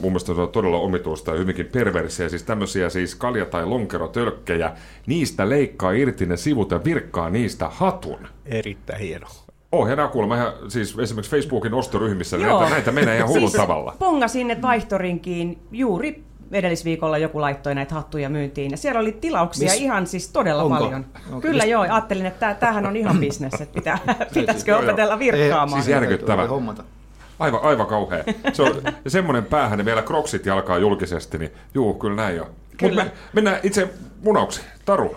[0.00, 4.72] mun mielestä se on todella omituista ja hyvinkin perversiä, siis tämmöisiä siis kalja- tai lonkerotölkkejä,
[5.06, 8.28] niistä leikkaa irti ne sivut ja virkkaa niistä hatun.
[8.46, 9.26] Erittäin hieno.
[9.72, 13.50] Oh, ja nämä kuulemma ihan, siis esimerkiksi Facebookin ostoryhmissä, niin näitä, näitä menee ihan hullun
[13.50, 13.96] siis tavalla.
[13.98, 18.70] Pongasin ne vaihtorinkiin juuri edellisviikolla joku laittoi näitä hattuja myyntiin.
[18.70, 20.76] Ja siellä oli tilauksia Mis- ihan siis todella Onko?
[20.78, 21.06] paljon.
[21.26, 21.40] Onko?
[21.40, 23.98] Kyllä Mis- joo, ajattelin, että tämähän on ihan bisnes, että pitää,
[24.34, 24.90] pitäisikö Joo, joo.
[24.92, 25.82] opetella virkkaamaan.
[25.82, 26.46] Siis järkyttävä.
[27.38, 28.24] Aivan, aivan kauhea.
[28.52, 32.50] Se on ja semmoinen päähän, niin vielä kroksit jalkaa julkisesti, niin juu, kyllä näin jo.
[32.82, 33.88] Mutta me, mennään itse
[34.22, 34.66] munauksiin.
[34.84, 35.16] Taru,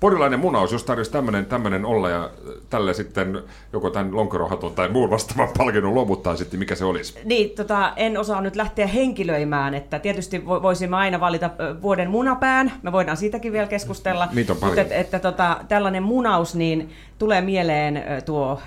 [0.00, 2.30] porilainen munaus, jos tarvitsisi tämmöinen, tämmöinen olla ja
[2.70, 7.18] tälle sitten joko tämän lonkerohatun tai muun vastaavan palkinnon luovuttaa sitten, mikä se olisi?
[7.24, 11.50] Niin, tota, en osaa nyt lähteä henkilöimään, että tietysti vo- voisimme aina valita
[11.82, 14.28] vuoden munapään, me voidaan siitäkin vielä keskustella.
[14.32, 14.78] Niitä on paljon.
[14.78, 18.60] Mutta että, että tota, tällainen munaus, niin tulee mieleen tuo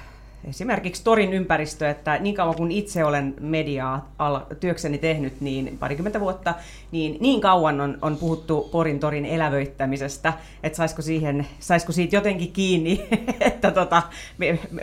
[0.47, 4.12] esimerkiksi torin ympäristö, että niin kauan kun itse olen mediaa
[4.60, 6.53] työkseni tehnyt, niin parikymmentä vuotta,
[6.91, 12.51] niin niin kauan on, on puhuttu Porin torin elävöittämisestä, että saisiko, siihen, saisiko siitä jotenkin
[12.51, 13.08] kiinni,
[13.39, 14.01] että tota,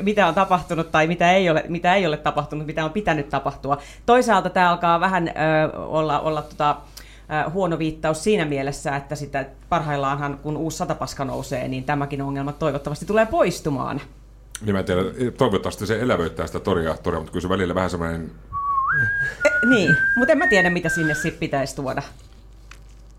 [0.02, 3.78] mitä on tapahtunut tai mitä ei, ole, mitä ei ole tapahtunut, mitä on pitänyt tapahtua.
[4.06, 5.32] Toisaalta tämä alkaa vähän ö,
[5.78, 6.76] olla, olla tota,
[7.52, 13.06] huono viittaus siinä mielessä, että sitä parhaillaanhan kun uusi satapaska nousee, niin tämäkin ongelma toivottavasti
[13.06, 14.00] tulee poistumaan.
[14.62, 15.00] Niin mä en tiedä,
[15.36, 18.30] toivottavasti se elävöittää sitä toria, toria mutta kyllä se välillä vähän semmoinen
[19.68, 22.02] Niin, mutta en mä tiedä, mitä sinne sit pitäisi tuoda.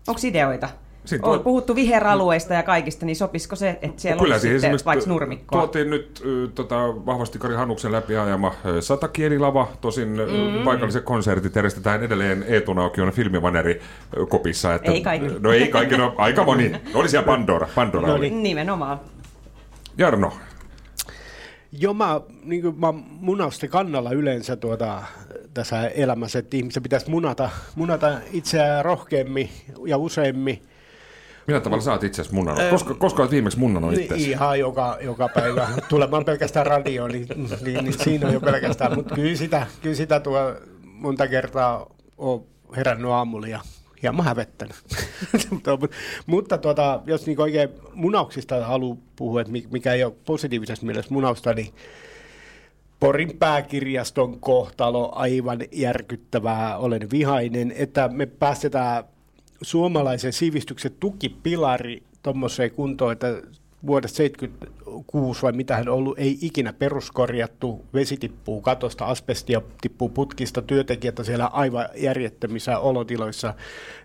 [0.08, 0.68] Onko ideoita?
[1.04, 4.78] Siinä On tuo- puhuttu viheralueista ja kaikista, niin sopisiko se, että siellä Kyllä olisi sitten
[4.84, 5.58] vaikka nurmikkoa?
[5.58, 6.22] Tuotiin nyt
[6.54, 6.76] tota,
[7.06, 10.64] vahvasti Kari Hannuksen läpi ajama satakielilava, tosin mm.
[10.64, 13.80] paikalliset konsertit järjestetään edelleen Eetu Naukion filmivaneri
[14.28, 14.74] kopissa.
[14.74, 15.28] Että, Ei kaikki.
[15.38, 16.80] No ei kaikki, no aika moni.
[16.94, 18.30] Oli siellä Pandora, Pandora No oli.
[18.30, 18.42] niin.
[18.42, 19.00] Nimenomaan.
[19.98, 20.32] Jarno,
[21.78, 25.02] Joo, mä, niin kuin, mä munausten kannalla yleensä tuota,
[25.54, 29.50] tässä elämässä, että ihmisen pitäisi munata, munata itseään rohkeammin
[29.86, 30.62] ja useammin.
[31.46, 32.70] millä tavalla sä oot itse asiassa munnannut?
[32.70, 34.30] Koska, koska olet viimeksi munnannut Niin, itsesi?
[34.30, 35.68] ihan joka, joka päivä.
[35.88, 37.26] Tulemaan pelkästään radioon, niin,
[37.64, 38.94] niin, niin siinä on jo pelkästään.
[38.94, 41.86] Mutta kyllä sitä, kyllä sitä tuo monta kertaa
[42.18, 42.44] on
[42.76, 43.60] herännyt aamulla ja
[44.04, 44.76] hieman hävettänyt.
[46.26, 51.14] mutta, tuota, jos niin oikein munauksista haluaa puhua, että mi- mikä ei ole positiivisessa mielessä
[51.14, 51.74] munausta, niin
[53.00, 56.76] Porin pääkirjaston kohtalo aivan järkyttävää.
[56.78, 59.04] Olen vihainen, että me päästetään
[59.62, 63.42] suomalaisen sivistyksen tukipilari tuommoiseen kuntoon, että
[63.86, 70.08] vuodesta 76 vai mitä hän on ollut, ei ikinä peruskorjattu, vesi tippuu katosta, asbestia tippuu
[70.08, 73.54] putkista, työntekijät on siellä aivan järjettömissä olotiloissa,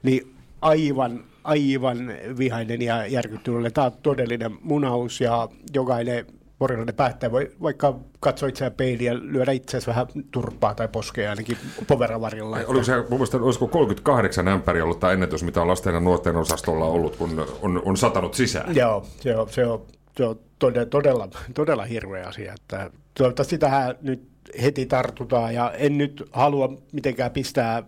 [0.03, 3.73] niin aivan, aivan vihainen ja järkyttynyt.
[3.73, 6.25] Tämä on todellinen munaus ja jokainen
[6.60, 11.58] porilainen päättäjä voi vaikka katsoa itseään peiliä ja lyödä itseänsä vähän turpaa tai poskea ainakin
[11.88, 12.58] poveravarilla.
[12.67, 16.36] Oliko se, mun mielestä, olisiko 38 ämpäri ollut tämä ennätys, mitä on lasten ja nuorten
[16.36, 18.76] osastolla ollut, kun on, on satanut sisään?
[18.76, 19.86] Joo, se on, se on
[20.19, 22.54] se on todella, todella, todella hirveä asia.
[22.54, 24.30] Että toivottavasti tähän nyt
[24.62, 27.84] heti tartutaan ja en nyt halua mitenkään pistää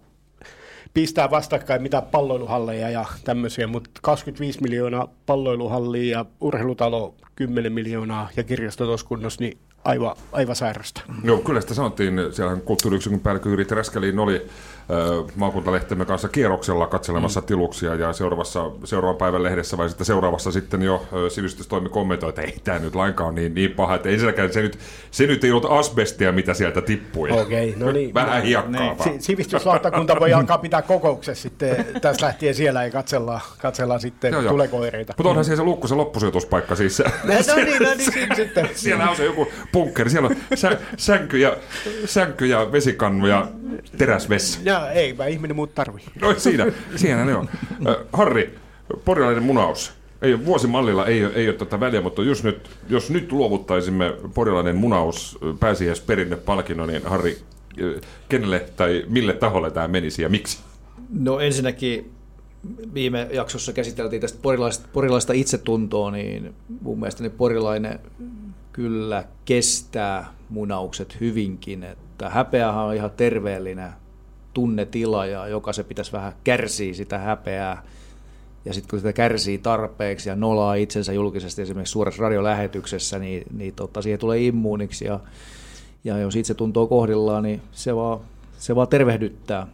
[0.93, 8.43] pistää vastakkain mitä palloiluhalleja ja tämmöisiä, mutta 25 miljoonaa palloiluhallia ja urheilutalo 10 miljoonaa ja
[8.43, 8.97] kirjasto
[9.39, 11.01] niin aivan, aivan sairasta.
[11.23, 12.19] Joo, kyllä sitä sanottiin.
[12.31, 14.47] Siellähän kulttuuriyksikön päällikkö Jyri Träskäliin oli
[15.35, 17.45] maakuntalehtemme kanssa kierroksella katselemassa mm.
[17.45, 22.55] tiluksia ja seuraavassa, seuraavan päivän lehdessä vai sitten seuraavassa sitten jo sivistystoimi kommentoi, että ei
[22.63, 24.79] tämä nyt lainkaan niin, niin paha, että ensinnäkään se nyt,
[25.11, 27.31] se nyt ei ollut asbestia, mitä sieltä tippui.
[27.31, 28.13] Okei, okay, no niin.
[28.21, 29.21] Vähän hiekkaa niin.
[29.21, 34.77] Sivistyslautakunta voi alkaa pitää kokouksessa sitten tässä lähtien siellä ja katsellaan, katsellaan sitten joo, tuleeko
[34.77, 35.13] oireita.
[35.17, 37.01] Mutta onhan siellä se lukku, se loppusijoituspaikka siis.
[37.23, 38.69] No, no niin, no niin, sitten.
[38.73, 41.57] Siellä on se joku punkkeri, siellä on sä, sänky, ja,
[42.05, 43.47] sänky ja vesikannu ja
[43.97, 44.59] teräsvessa.
[44.71, 46.05] Ja ei mä ihminen muut tarvii.
[46.21, 47.49] No siinä, siinä ne on.
[48.13, 48.59] Harri,
[49.05, 49.93] porilainen munaus.
[50.21, 55.39] Ei, vuosimallilla ei, ei ole tätä väliä, mutta jos nyt, jos nyt luovuttaisimme porilainen munaus
[55.59, 57.37] pääsiäisperinnepalkinnon, niin Harri,
[58.29, 60.59] kenelle tai mille taholle tämä menisi ja miksi?
[61.19, 62.11] No ensinnäkin
[62.93, 67.99] viime jaksossa käsiteltiin tästä porilaista, porilaista itsetuntoa, niin mun mielestä niin porilainen
[68.73, 73.89] kyllä kestää munaukset hyvinkin, että häpeähän on ihan terveellinen
[74.53, 77.83] tunnetila ja jokaisen pitäisi vähän kärsiä sitä häpeää.
[78.65, 83.73] Ja sitten kun sitä kärsii tarpeeksi ja nolaa itsensä julkisesti esimerkiksi suorassa radiolähetyksessä, niin, niin
[83.73, 85.19] tota, siihen tulee immuuniksi ja,
[86.03, 88.19] ja jos itse tuntuu kohdillaan, niin se vaan,
[88.57, 89.67] se vaan tervehdyttää.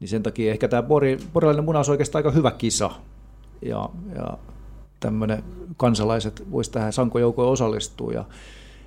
[0.00, 2.90] Niin sen takia ehkä tämä pori, porilainen muna on oikeastaan aika hyvä kisa.
[3.62, 4.38] Ja, ja
[5.00, 5.44] tämmöinen
[5.76, 8.12] kansalaiset voisi tähän sankojoukkoon osallistua.
[8.12, 8.24] Ja,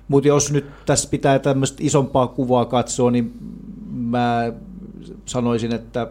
[0.08, 3.34] mutta jos nyt tässä pitää tämmöistä isompaa kuvaa katsoa, niin
[3.92, 4.52] mä
[5.26, 6.08] sanoisin, että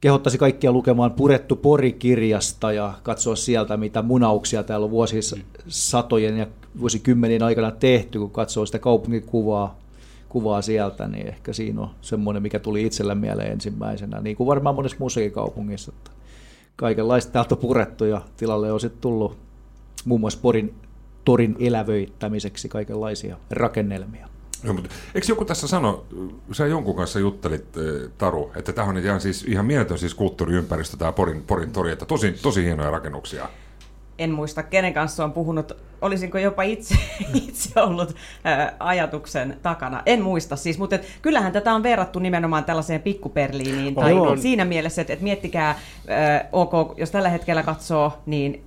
[0.00, 6.46] kehottaisi kaikkia lukemaan Purettu Pori-kirjasta ja katsoa sieltä, mitä munauksia täällä on vuosisatojen ja
[6.80, 9.80] vuosikymmenien aikana tehty, kun katsoo sitä kaupunkikuvaa
[10.28, 14.74] kuvaa sieltä, niin ehkä siinä on semmoinen, mikä tuli itsellä mieleen ensimmäisenä, niin kuin varmaan
[14.74, 15.92] monessa muussakin kaupungissa.
[15.96, 16.10] Että
[16.76, 19.36] kaikenlaista täältä on purettu ja tilalle on sitten tullut
[20.04, 20.74] muun muassa Porin
[21.24, 24.28] torin elävöittämiseksi kaikenlaisia rakennelmia.
[24.64, 26.04] Joo, mutta eikö joku tässä sano,
[26.52, 27.64] sä jonkun kanssa juttelit,
[28.18, 32.06] Taru, että tämä on ihan, siis, ihan mieletön siis kulttuuriympäristö, tämä Porin, Porin tori, että
[32.06, 33.48] tosi, tosi hienoja rakennuksia.
[34.18, 35.72] En muista, kenen kanssa on puhunut.
[36.00, 36.94] Olisinko jopa itse,
[37.48, 40.02] itse ollut ää, ajatuksen takana.
[40.06, 43.94] En muista siis, mutta et, kyllähän tätä on verrattu nimenomaan tällaiseen pikkuperliiniin.
[43.94, 48.64] Tai siinä mielessä, että et miettikää, ää, ok, jos tällä hetkellä katsoo, niin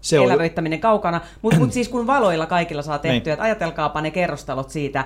[0.00, 0.80] se elävöittäminen on...
[0.80, 1.20] kaukana.
[1.42, 3.32] Mutta mut siis kun valoilla kaikilla saa tehtyä, niin.
[3.32, 5.04] että ajatelkaapa ne kerrostalot siitä,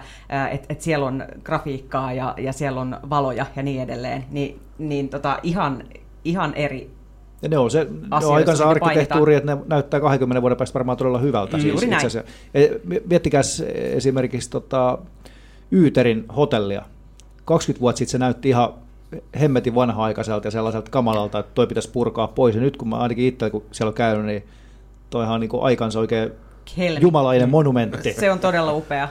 [0.50, 5.08] että et siellä on grafiikkaa ja, ja siellä on valoja ja niin edelleen, niin, niin
[5.08, 5.84] tota, ihan,
[6.24, 6.90] ihan eri
[7.42, 10.98] ja ne on se ne on aikansa arkkitehtuuri, että ne näyttää 20 vuoden päästä varmaan
[10.98, 11.58] todella hyvältä.
[11.58, 12.06] Siis Juuri näin.
[12.54, 12.68] E,
[13.06, 13.42] miettikää
[13.74, 14.98] esimerkiksi tota,
[15.72, 16.82] Yyterin hotellia.
[17.44, 18.74] 20 vuotta sitten se näytti ihan
[19.40, 22.54] hemmetin vanha-aikaiselta ja sellaiselta kamalalta, että toi pitäisi purkaa pois.
[22.54, 24.44] Ja nyt kun mä ainakin itse, kun siellä on käynyt, niin
[25.12, 26.32] toihan on niin aikansa oikein
[26.78, 27.00] Helmi.
[27.00, 28.12] jumalainen monumentti.
[28.12, 29.08] Se on todella upea.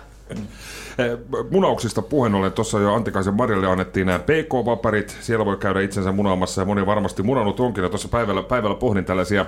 [0.98, 1.18] Eh,
[1.52, 6.62] munauksista puheen ollen, tuossa jo Antikaisen Marjalle annettiin nämä PK-vaparit, siellä voi käydä itsensä munaamassa
[6.62, 9.46] ja moni varmasti munannut onkin, ja tuossa päivällä, päivällä pohdin tällaisia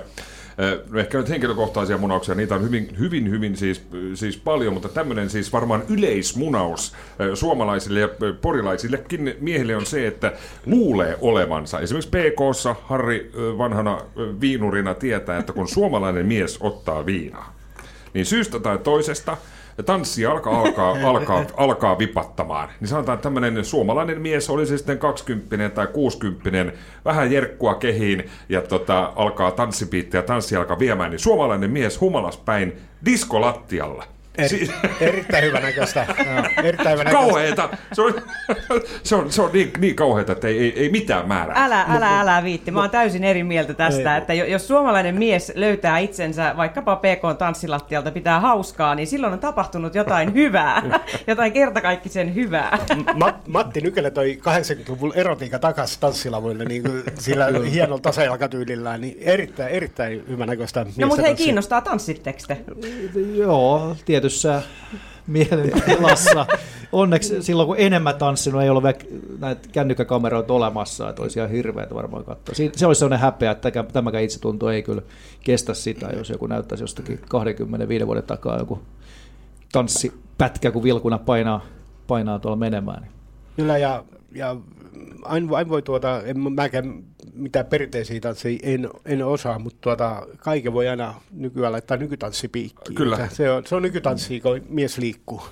[0.94, 3.82] ehkä nyt henkilökohtaisia munauksia, niitä on hyvin, hyvin, hyvin siis,
[4.14, 6.94] siis paljon, mutta tämmöinen siis varmaan yleismunaus
[7.34, 8.08] suomalaisille ja
[8.40, 10.32] porilaisillekin miehille on se, että
[10.66, 11.80] luulee olevansa.
[11.80, 14.00] Esimerkiksi PKssa Harri vanhana
[14.40, 17.54] viinurina tietää, että kun suomalainen mies ottaa viinaa,
[18.14, 19.36] niin syystä tai toisesta–
[19.78, 22.68] ja tanssi alkaa, alkaa, alkaa, alkaa vipattamaan.
[22.80, 26.72] Niin sanotaan, että tämmöinen suomalainen mies, oli se sitten 20 tai 60
[27.04, 32.36] vähän jerkkua kehiin ja tota, alkaa tanssipiitti ja tanssi alkaa viemään, niin suomalainen mies humalas
[32.36, 32.72] päin
[33.04, 34.13] diskolattialla.
[34.38, 34.68] Eri,
[35.00, 36.06] erittäin hyvä näköistä.
[36.64, 37.12] erittäin hyvä näköistä.
[37.12, 37.68] Kauheeta.
[37.92, 38.14] Se on,
[39.02, 41.64] se on, se on niin, niin kauheeta, että ei, ei, ei mitään määrää.
[41.64, 42.70] Älä, älä, älä viitti.
[42.70, 44.18] Mä oon täysin eri mieltä tästä, ei.
[44.18, 50.34] että jos suomalainen mies löytää itsensä vaikkapa PK-tanssilattialta pitää hauskaa, niin silloin on tapahtunut jotain
[50.40, 50.82] hyvää.
[51.26, 52.78] jotain kertakaikkisen hyvää.
[53.14, 59.70] Mat, Matti Nykele toi 80-luvun erotiikka takaisin tanssilavoille niin kuin sillä hienolla tasajalkatyylillään, niin erittäin,
[59.70, 60.86] erittäin hyvä näköistä.
[60.96, 62.56] No mutta hei, kiinnostaa tanssittekste.
[63.34, 64.62] Joo, tietysti tietyssä
[65.26, 66.46] mielentilassa.
[66.92, 68.94] Onneksi silloin, kun enemmän tanssinut, ei ole
[69.38, 72.54] näitä kännykkäkameroita olemassa, että olisi ihan hirveät varmaan katsoa.
[72.76, 75.02] Se olisi sellainen häpeä, että tämäkään itsetunto ei kyllä
[75.40, 78.82] kestä sitä, jos joku näyttäisi jostakin 25 vuoden takaa joku
[79.72, 81.64] tanssipätkä, kun vilkuna painaa,
[82.06, 83.08] painaa tuolla menemään.
[83.56, 84.56] Kyllä, ja ja
[85.22, 87.04] aina, aina voi tuota, en mäkään
[87.34, 92.94] mitään perinteisiä tansseja en, en osaa, mutta tuota, kaiken voi aina nykyään laittaa nykytanssipiikkiin.
[92.94, 93.28] Kyllä.
[93.32, 95.42] Se on, se on nykytanssia, kun mies liikkuu.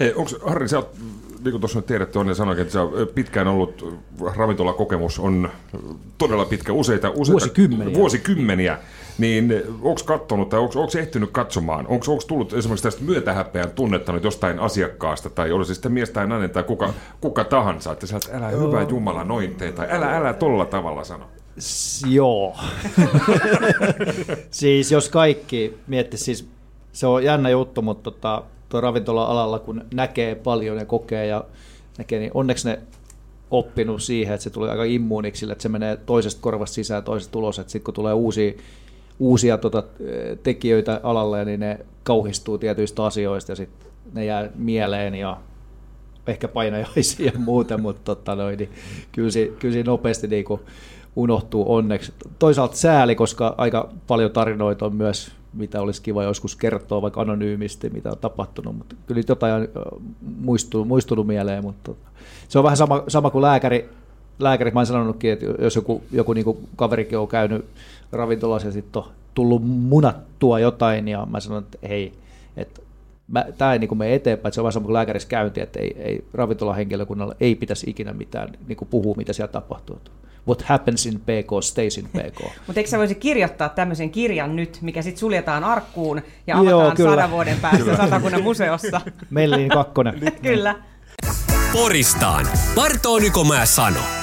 [0.00, 0.94] Hei, onko, Harri, sä oot,
[1.44, 2.80] niin kuin tuossa nyt tiedätte, on ja sanoikin, että sä
[3.14, 4.00] pitkään ollut
[4.36, 5.50] ravintolakokemus on
[6.18, 7.94] todella pitkä, useita, useita Vuosikymmeniä.
[7.94, 8.78] vuosikymmeniä.
[9.18, 14.58] Niin onko katsonut tai onko ehtinyt katsomaan, onko tullut esimerkiksi tästä myötähäpeän tunnetta nyt jostain
[14.58, 18.86] asiakkaasta tai olisi sitten mies tai nainen tai kuka, kuka tahansa, että sä älä hyvä
[18.90, 21.24] Jumala noin tee tai älä, älä tolla tavalla sano.
[21.58, 22.56] S- Joo.
[24.50, 26.48] siis jos kaikki miettis, siis
[26.92, 31.44] se on jännä juttu, mutta tota, tuo ravintola-alalla kun näkee paljon ja kokee ja
[31.98, 32.78] näkee, niin onneksi ne
[33.50, 37.38] oppinut siihen, että se tulee aika immuuniksi sille, että se menee toisesta korvasta sisään toisesta
[37.38, 38.52] ulos, että sitten kun tulee uusia,
[39.18, 39.82] uusia tota,
[40.42, 45.36] tekijöitä alalle, niin ne kauhistuu tietyistä asioista ja sitten ne jää mieleen ja
[46.26, 48.70] ehkä painajaisia ja muuta, mutta tota noin, niin
[49.12, 50.60] kyllä, se, kyllä se nopeasti niin kuin
[51.16, 52.12] unohtuu onneksi.
[52.38, 57.90] Toisaalta sääli, koska aika paljon tarinoita on myös, mitä olisi kiva joskus kertoa, vaikka anonyymisti,
[57.90, 59.68] mitä on tapahtunut, mutta kyllä jotain on
[60.40, 62.10] muistunut, muistunut mieleen, mutta tota,
[62.48, 63.88] se on vähän sama, sama kuin lääkäri,
[64.38, 67.64] lääkärit, mä oon sanonutkin, että jos joku, joku niin kaverikin on käynyt
[68.12, 72.12] ravintolassa ja sitten on tullut munattua jotain, ja mä sanon, että hei,
[72.56, 72.80] että
[73.58, 75.96] tämä ei niin mene eteenpäin, että se on vähän sama kuin lääkärissä käynti, että ei,
[75.98, 80.00] ei ravintolahenkilökunnalla ei pitäisi ikinä mitään niin puhua, mitä siellä tapahtuu.
[80.48, 82.40] What happens in PK stays in PK.
[82.66, 86.96] Mutta eikö sä voisi kirjoittaa tämmöisen kirjan nyt, mikä sitten suljetaan arkkuun ja Joo, avataan
[86.96, 87.10] kyllä.
[87.10, 89.00] sadan vuoden päästä satakunnan museossa?
[89.30, 90.20] Mellin kakkonen.
[90.42, 90.74] Kyllä.
[91.72, 92.46] Poristaan.
[92.74, 94.19] Parto Nykomaa sano.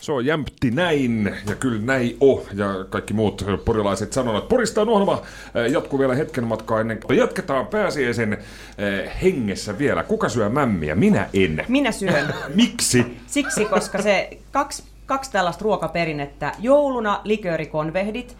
[0.00, 4.48] Se on jämpti näin, ja kyllä näin o, ja kaikki muut porilaiset sanonnat.
[4.48, 5.22] Porista on ohjelma
[5.54, 10.02] eh, jatkuu vielä hetken matkaa ennen kuin jatketaan pääsiäisen eh, hengessä vielä.
[10.02, 10.94] Kuka syö mämmiä?
[10.94, 11.64] Minä en.
[11.68, 12.34] Minä syön.
[12.54, 13.16] Miksi?
[13.26, 16.52] Siksi, koska se kaksi, kaksi tällaista ruokaperinnettä.
[16.58, 18.36] Jouluna liköörikonvehdit.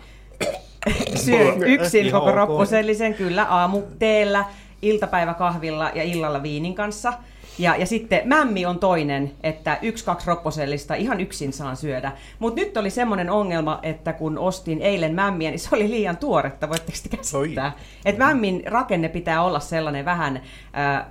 [1.27, 2.37] Syön yksin Ihan koko ok.
[2.37, 4.45] roppusellisen, kyllä, aamuteellä,
[4.83, 7.13] iltapäiväkahvilla ja illalla viinin kanssa.
[7.61, 12.13] Ja, ja sitten mämmi on toinen, että yksi, kaksi ropposellista ihan yksin saan syödä.
[12.39, 16.69] Mutta nyt oli semmoinen ongelma, että kun ostin eilen mämmiä, niin se oli liian tuoretta,
[16.69, 17.73] voitteko te käsittää?
[18.05, 20.43] Että mämmin rakenne pitää olla sellainen vähän...
[20.79, 21.07] Äh,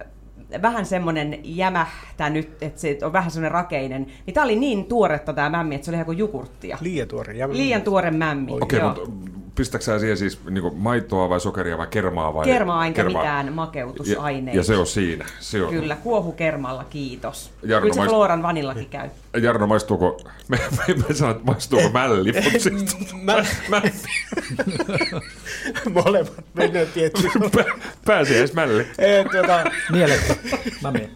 [0.61, 4.07] vähän semmoinen jämähtänyt, että se on vähän semmoinen rakeinen.
[4.25, 6.77] Niin tää oli niin tuoretta tää mämmi, että se oli ihan kuin jogurttia.
[6.81, 7.33] Liian tuore.
[7.33, 8.51] Ja Liian tuore mämmi.
[8.61, 8.87] Okei, joo.
[8.87, 12.45] mutta pistätkö sä siihen siis niin maitoa vai sokeria vai kermaa vai?
[12.45, 13.21] Kermaa enkä kermaa?
[13.21, 14.57] mitään Ja, makeutusaineita.
[14.59, 15.25] ja se on siinä.
[15.39, 15.69] Se on.
[15.69, 17.51] Kyllä, kuohukermalla, kiitos.
[17.63, 19.09] Jarno Kyllä se maist- Floran vanillakin käy.
[19.41, 23.81] Jarno, maistuuko, me, me, me että maistuuko mälli, mutta siis, Mä, mä,
[26.03, 27.27] molemmat menee tietysti.
[27.57, 28.87] pä- pääsiäismälli.
[28.97, 30.35] Eh, tuota, Mielettä.
[30.81, 31.11] Mä menen.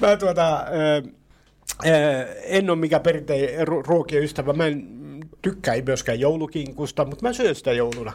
[0.00, 1.10] mä tuota, äh,
[1.86, 4.52] äh, en ole mikään perinteinen ru- ruokien ystävä.
[4.52, 5.01] Mä en
[5.42, 8.12] tykkää myöskään joulukinkusta, mutta mä syön sitä jouluna.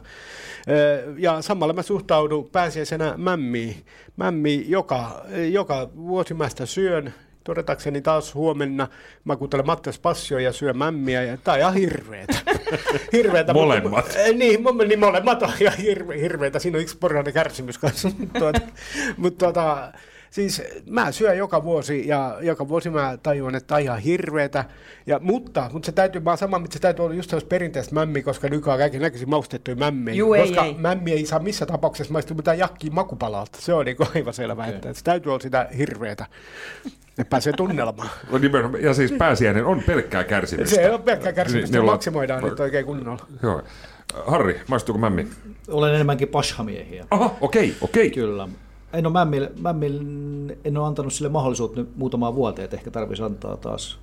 [1.17, 3.85] Ja samalla mä suhtaudun pääsiäisenä mämmiin.
[4.17, 7.13] Mämmi joka, joka vuosi mä sitä syön.
[7.43, 8.87] Todetakseni taas huomenna
[9.25, 11.23] mä kuuntelen Mattias Passio ja syön mämmiä.
[11.23, 12.37] Ja tää on ihan hirveetä.
[13.13, 14.05] hirveetä Molemmat.
[14.05, 16.59] Mutta, niin, niin molemmat on ihan hirve, hirveitä.
[16.59, 18.09] Siinä on yksi porilainen kärsimys kanssa.
[18.19, 18.59] Mutta tuota,
[19.17, 19.93] mutta tuota,
[20.29, 24.65] siis mä syön joka vuosi ja joka vuosi mä tajuan, että tämä on ihan hirveetä.
[25.07, 27.95] Ja, mutta, mutta se täytyy, mä oon sama, mitä se täytyy olla just sellaista perinteistä
[27.95, 30.13] mämmiä, koska nykyään kaikki näköisiä maustettuja mämmiä.
[30.13, 30.73] Juu, ei, koska ei.
[30.73, 33.57] mämmi ei saa missään tapauksessa maistua mitään jakkiin makupalalta.
[33.61, 36.25] Se on niin aivan selvä, että se täytyy olla sitä hirveetä.
[37.09, 38.09] että pääsee tunnelmaan.
[38.31, 40.75] No nimenomaan, Ja siis pääsiäinen on pelkkää kärsimystä.
[40.75, 43.25] Se on pelkkää kärsimystä, Niin, ne ollaan- maksimoidaan nyt oikein kunnolla.
[43.43, 43.61] Joo.
[44.27, 45.27] Harri, maistuuko mämmi?
[45.67, 47.05] Olen enemmänkin pashamiehiä.
[47.11, 48.09] Aha, okei, okei.
[48.09, 48.47] Kyllä.
[48.97, 50.03] En ole mämmille, mämmille,
[50.63, 53.99] en ole antanut sille mahdollisuutta nyt muutamaa vuoteen, että ehkä tarvitsisi antaa taas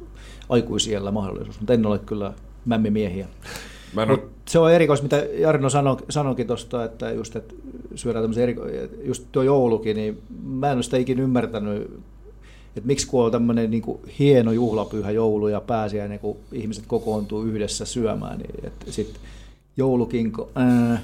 [0.49, 2.33] aikuisiellä mahdollisuus, mutta en ole kyllä
[2.65, 3.29] mämmimiehiä.
[3.95, 7.55] Mä en Mut se on erikois, mitä Jarno sano, sanoikin tuosta, että just, että
[7.95, 8.69] syödään tämmöisiä eriko-
[9.05, 11.83] just tuo joulukin, niin mä en ole sitä ikinä ymmärtänyt,
[12.77, 17.85] että miksi kun on tämmöinen niin hieno juhlapyhä joulu ja pääsiäinen, kun ihmiset kokoontuu yhdessä
[17.85, 19.23] syömään, niin että sitten
[19.77, 21.01] joulukinko, ää,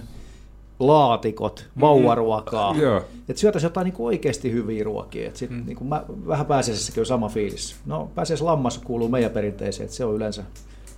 [0.81, 2.75] laatikot, vauvaruokaa.
[2.77, 3.05] Joo.
[3.29, 5.29] Että syötäisiin jotain niin oikeasti hyviä ruokia.
[5.29, 5.63] Et sit, mm.
[5.67, 7.77] niin mä, vähän pääsiäisessäkin on sama fiilis.
[7.87, 10.45] No pääsiäis lammas kuuluu meidän perinteeseen, että se on yleensä,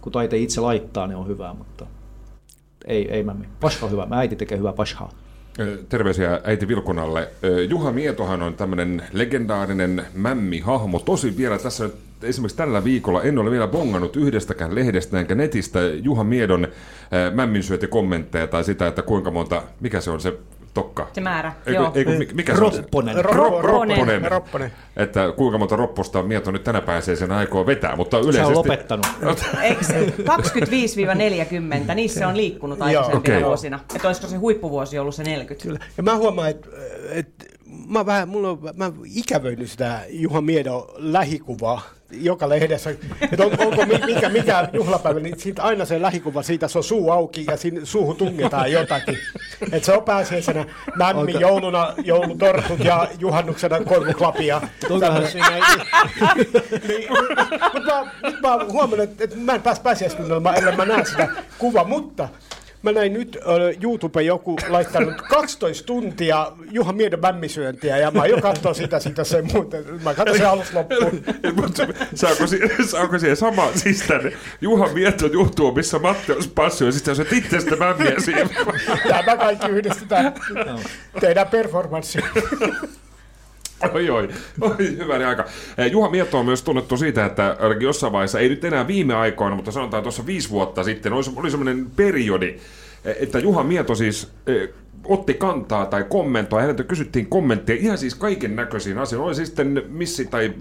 [0.01, 1.87] kun taite itse laittaa, niin on hyvää, mutta
[2.87, 3.47] ei, ei mämmi.
[3.61, 4.07] Pasha on hyvä.
[4.07, 5.12] Mä äiti tekee hyvää pashaa.
[5.88, 7.28] Terveisiä äiti Vilkunalle.
[7.68, 10.98] Juha Mietohan on tämmöinen legendaarinen mämmi-hahmo.
[10.98, 11.90] Tosi vielä tässä
[12.22, 18.46] esimerkiksi tällä viikolla en ole vielä bongannut yhdestäkään lehdestä enkä netistä Juha Miedon äh, mämminsyötikommentteja
[18.46, 20.38] tai sitä, että kuinka monta, mikä se on se
[20.75, 21.09] Tokka.
[21.12, 21.93] Se määrä, Eikö, joo.
[21.95, 22.79] eikö, mi- mikä se on se?
[22.79, 23.16] Ropponen.
[23.16, 23.97] Ro- Ropponen.
[23.97, 24.31] Ropponen.
[24.31, 24.73] Ropponen.
[24.97, 28.49] Että kuinka monta ropposta Mieto nyt tänä pääsee sen aikoo vetää, mutta Se yleisesti...
[28.53, 29.07] on lopettanut.
[29.62, 30.14] Eikö se
[31.91, 33.45] 25-40, niissä on liikkunut aikaisempina okei.
[33.45, 33.81] vuosina.
[33.95, 35.62] Että olisiko se huippuvuosi ollut se 40?
[35.66, 35.79] Kyllä.
[35.97, 36.68] Ja mä huomaan, että
[37.11, 37.29] et,
[37.89, 43.86] mä vähän, mulla on, mä ikävöinyt sitä Juha Miedon lähikuvaa joka lehdessä, että on, onko
[43.86, 47.56] mi- mikä, mikä juhlapäivä, niin siitä aina se lähikuva, siitä se on suu auki ja
[47.56, 49.18] sinne suuhun tungetaan jotakin.
[49.72, 50.64] Että se on pääsiäisenä
[50.96, 54.60] mämmi, jouluna joulutortut ja juhannuksena koivuklapia.
[55.00, 55.44] Tämmöisiä.
[56.88, 61.04] niin, mutta mä, nyt mä huomannut, että, että mä en pääs pääsiäistunnelmaan, ellei mä näe
[61.04, 62.28] sitä kuvaa, mutta
[62.83, 68.41] Mä näin nyt uh, YouTube joku laittanut 12 tuntia Juha Miedon mämmisyöntiä ja mä jo
[68.41, 69.85] katsoin sitä sitä sen muuten.
[70.05, 71.24] Mä katsoin sen alus loppuun.
[72.14, 77.16] Saako, siihen, saako siihen sama, siis tänne Juha Mieton juttu, missä Matteus Passio, ja sitten
[77.16, 78.51] sä itse sitä mämmiä siihen.
[79.09, 80.35] Tämä kaikki yhdistetään.
[81.20, 82.18] Tehdään performanssi.
[83.91, 84.28] Oi, oi,
[84.61, 85.45] oi, hyvänen aika.
[85.78, 89.57] Eh, Juha Mieto on myös tunnettu siitä, että jossain vaiheessa, ei nyt enää viime aikoina,
[89.57, 92.57] mutta sanotaan tuossa viisi vuotta sitten, oli, oli semmoinen periodi,
[93.05, 94.68] eh, että Juha Mieto siis eh,
[95.05, 100.26] otti kantaa tai kommentoi, häneltä kysyttiin kommentteja ihan siis kaiken näköisiin asioihin, oli sitten missi
[100.26, 100.53] tai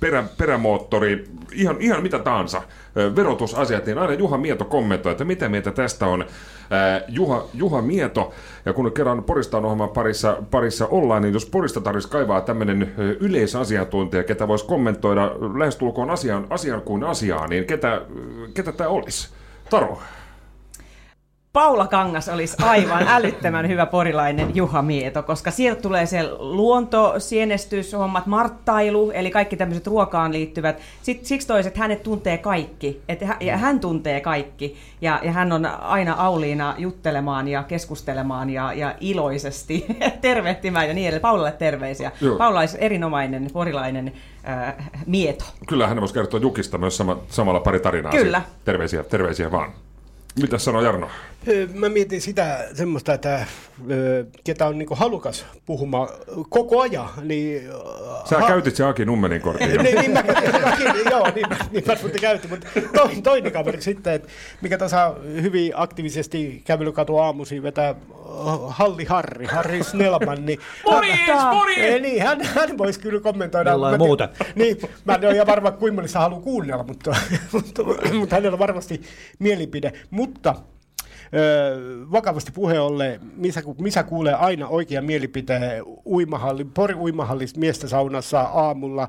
[0.00, 2.62] perä, perämoottori, ihan, ihan mitä tahansa,
[3.16, 6.24] verotusasiat, niin aina Juha Mieto kommentoi, että mitä mieltä tästä on
[7.08, 8.32] Juha, Juha Mieto,
[8.66, 14.24] ja kun kerran Poristaan ohjelman parissa, parissa ollaan, niin jos Porista tarvitsisi kaivaa tämmöinen yleisasiantuntija,
[14.24, 18.00] ketä voisi kommentoida lähestulkoon asian, asian kuin asiaa, niin ketä,
[18.54, 19.28] ketä tämä olisi?
[19.70, 19.98] Taro.
[21.58, 29.10] Paula Kangas olisi aivan älyttömän hyvä porilainen Juha Mieto, koska sieltä tulee se luontosienestyshommat, marttailu,
[29.10, 30.78] eli kaikki tämmöiset ruokaan liittyvät.
[31.02, 35.52] Sitten, siksi toiset hänet tuntee kaikki, että hän, ja hän tuntee kaikki, ja, ja hän
[35.52, 39.86] on aina auliina juttelemaan ja keskustelemaan ja, ja iloisesti
[40.20, 41.22] tervehtimään ja niin edelleen.
[41.22, 42.12] Paulalle terveisiä.
[42.20, 42.36] Joo.
[42.36, 44.12] Paula olisi erinomainen porilainen
[44.48, 44.74] äh,
[45.06, 45.44] Mieto.
[45.66, 48.12] Kyllä hän voisi kertoa Jukista myös sama, samalla pari tarinaa.
[48.12, 48.38] Kyllä.
[48.38, 48.60] siitä.
[48.64, 49.72] Terveisiä, terveisiä vaan.
[50.40, 51.08] Mitä sanoo Jarno?
[51.74, 53.46] Mä mietin sitä semmoista, että
[54.44, 56.08] ketä on niinku halukas puhumaan
[56.48, 57.62] koko ajan, niin...
[58.24, 62.50] Sä käytit se Aki Nummenin kortin niin, niin mä, mäkin, joo, niin, niin mä käytin,
[62.50, 64.28] mutta toinen, toinen kaveri sitten, että
[64.60, 65.12] mikä tässä
[65.42, 67.94] hyvin aktiivisesti kävelykatu aamuisin vetää
[68.68, 70.58] Halli Harri, Harri Snellman, niin...
[70.84, 71.92] Morjens, hän, morjens!
[71.92, 73.70] Ei, niin, hän, hän voisi kyllä kommentoida.
[73.70, 74.28] Jollain muuta.
[74.54, 77.16] Niin, mä en ole ihan varma, kuinka moni sitä haluaa kuunnella, mutta,
[77.52, 77.82] mutta,
[78.12, 79.02] mutta hänellä on varmasti
[79.38, 79.92] mielipide.
[80.10, 80.54] Mutta
[81.34, 81.76] Öö,
[82.12, 89.08] vakavasti puhe olle, missä, missä kuulee aina oikea mielipiteen uimahalli, Pori uimahallista miestä saunassa aamulla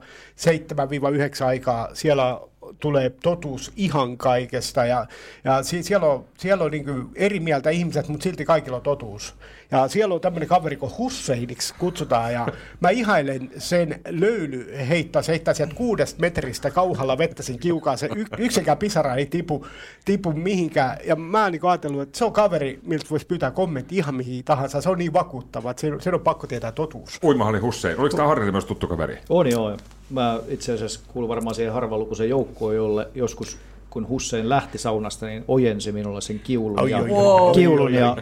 [1.41, 2.41] 7-9 aikaa, siellä
[2.79, 5.05] tulee totuus ihan kaikesta ja,
[5.43, 9.35] ja si- siellä on, siellä on niin eri mieltä ihmiset, mutta silti kaikilla on totuus.
[9.71, 12.47] Ja siellä on tämmöinen kaveri kuin Husseiniksi kutsutaan ja
[12.79, 18.09] mä ihailen sen löyly heittää, se heittää sieltä kuudesta metristä kauhalla vettä sen kiukaan, se
[18.15, 19.65] y- yksikään pisara ei tipu,
[20.05, 20.97] tipu mihinkään.
[21.05, 24.43] Ja mä oon niin ajatellut, että se on kaveri, miltä voisi pyytää kommentti ihan mihin
[24.43, 27.19] tahansa, se on niin vakuuttava, että sen, sen on pakko tietää totuus.
[27.23, 27.99] Uimahalli Hussein.
[27.99, 29.17] Oliko tämä Harrille myös tuttu kaveri?
[29.29, 29.77] On joo.
[30.09, 33.57] Mä itse asiassa kuulun varmaan siihen harvalukuisen joukkoon, jolle joskus
[33.89, 37.53] kun Hussein lähti saunasta, niin ojensi minulle sen kiulun, Oi, ja, oi, oi.
[37.53, 38.17] kiulun ja,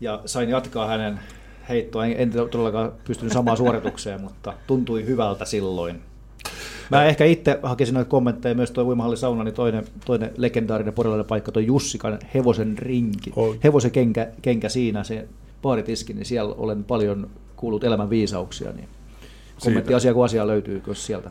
[0.00, 1.20] ja sain jatkaa hänen
[1.68, 2.06] heittoa.
[2.06, 6.00] En, en todellakaan pystynyt samaan suoritukseen, mutta tuntui hyvältä silloin.
[6.90, 11.26] Mä ehkä itse hakisin noita kommentteja myös tuo uimahalli sauna, niin toinen, toinen legendaarinen porilainen
[11.26, 13.32] paikka, tuo Jussikan hevosen rinki.
[13.64, 15.28] Hevosen kenkä, kenkä siinä, se
[15.62, 18.88] baaritiski, niin siellä olen paljon kuullut elämän viisauksia, niin
[19.60, 21.30] kommentti asia kuin asia löytyy myös sieltä.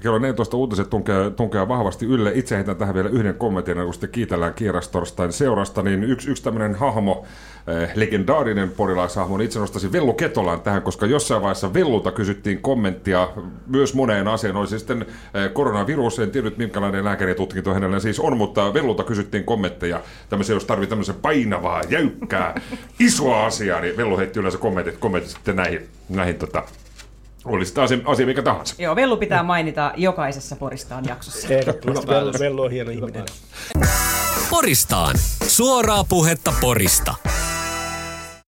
[0.00, 2.32] Kello 14 uutiset tunkee, tunkee vahvasti ylle.
[2.34, 6.74] Itse heitän tähän vielä yhden kommentin, kun sitten kiitellään Kierastorstain seurasta, niin yksi, yksi tämmöinen
[6.74, 7.24] hahmo,
[7.66, 13.28] eh, legendaarinen porilaishahmo, niin itse nostaisin Vellu Ketolan tähän, koska jossain vaiheessa Vellulta kysyttiin kommenttia
[13.66, 14.56] myös moneen asiaan.
[14.56, 20.00] Olisi sitten eh, koronavirus, en tiedä minkälainen lääkäritutkinto hänellä siis on, mutta Vellulta kysyttiin kommentteja
[20.28, 22.60] tämmöisiä, jos tarvitsee tämmöisen painavaa, jäykkää,
[22.98, 26.62] isoa asiaa, niin Vellu heitti yleensä kommentit, kommentit sitten näihin, näihin tota,
[27.44, 28.74] oli sitten asia, asia mikä tahansa.
[28.78, 31.48] Joo, Vellu pitää mainita jokaisessa Poristaan jaksossa.
[31.48, 33.24] Ehdottomasti Vello, Vello on hieno ihminen.
[34.50, 35.16] Poristaan.
[35.46, 37.14] Suoraa puhetta Porista.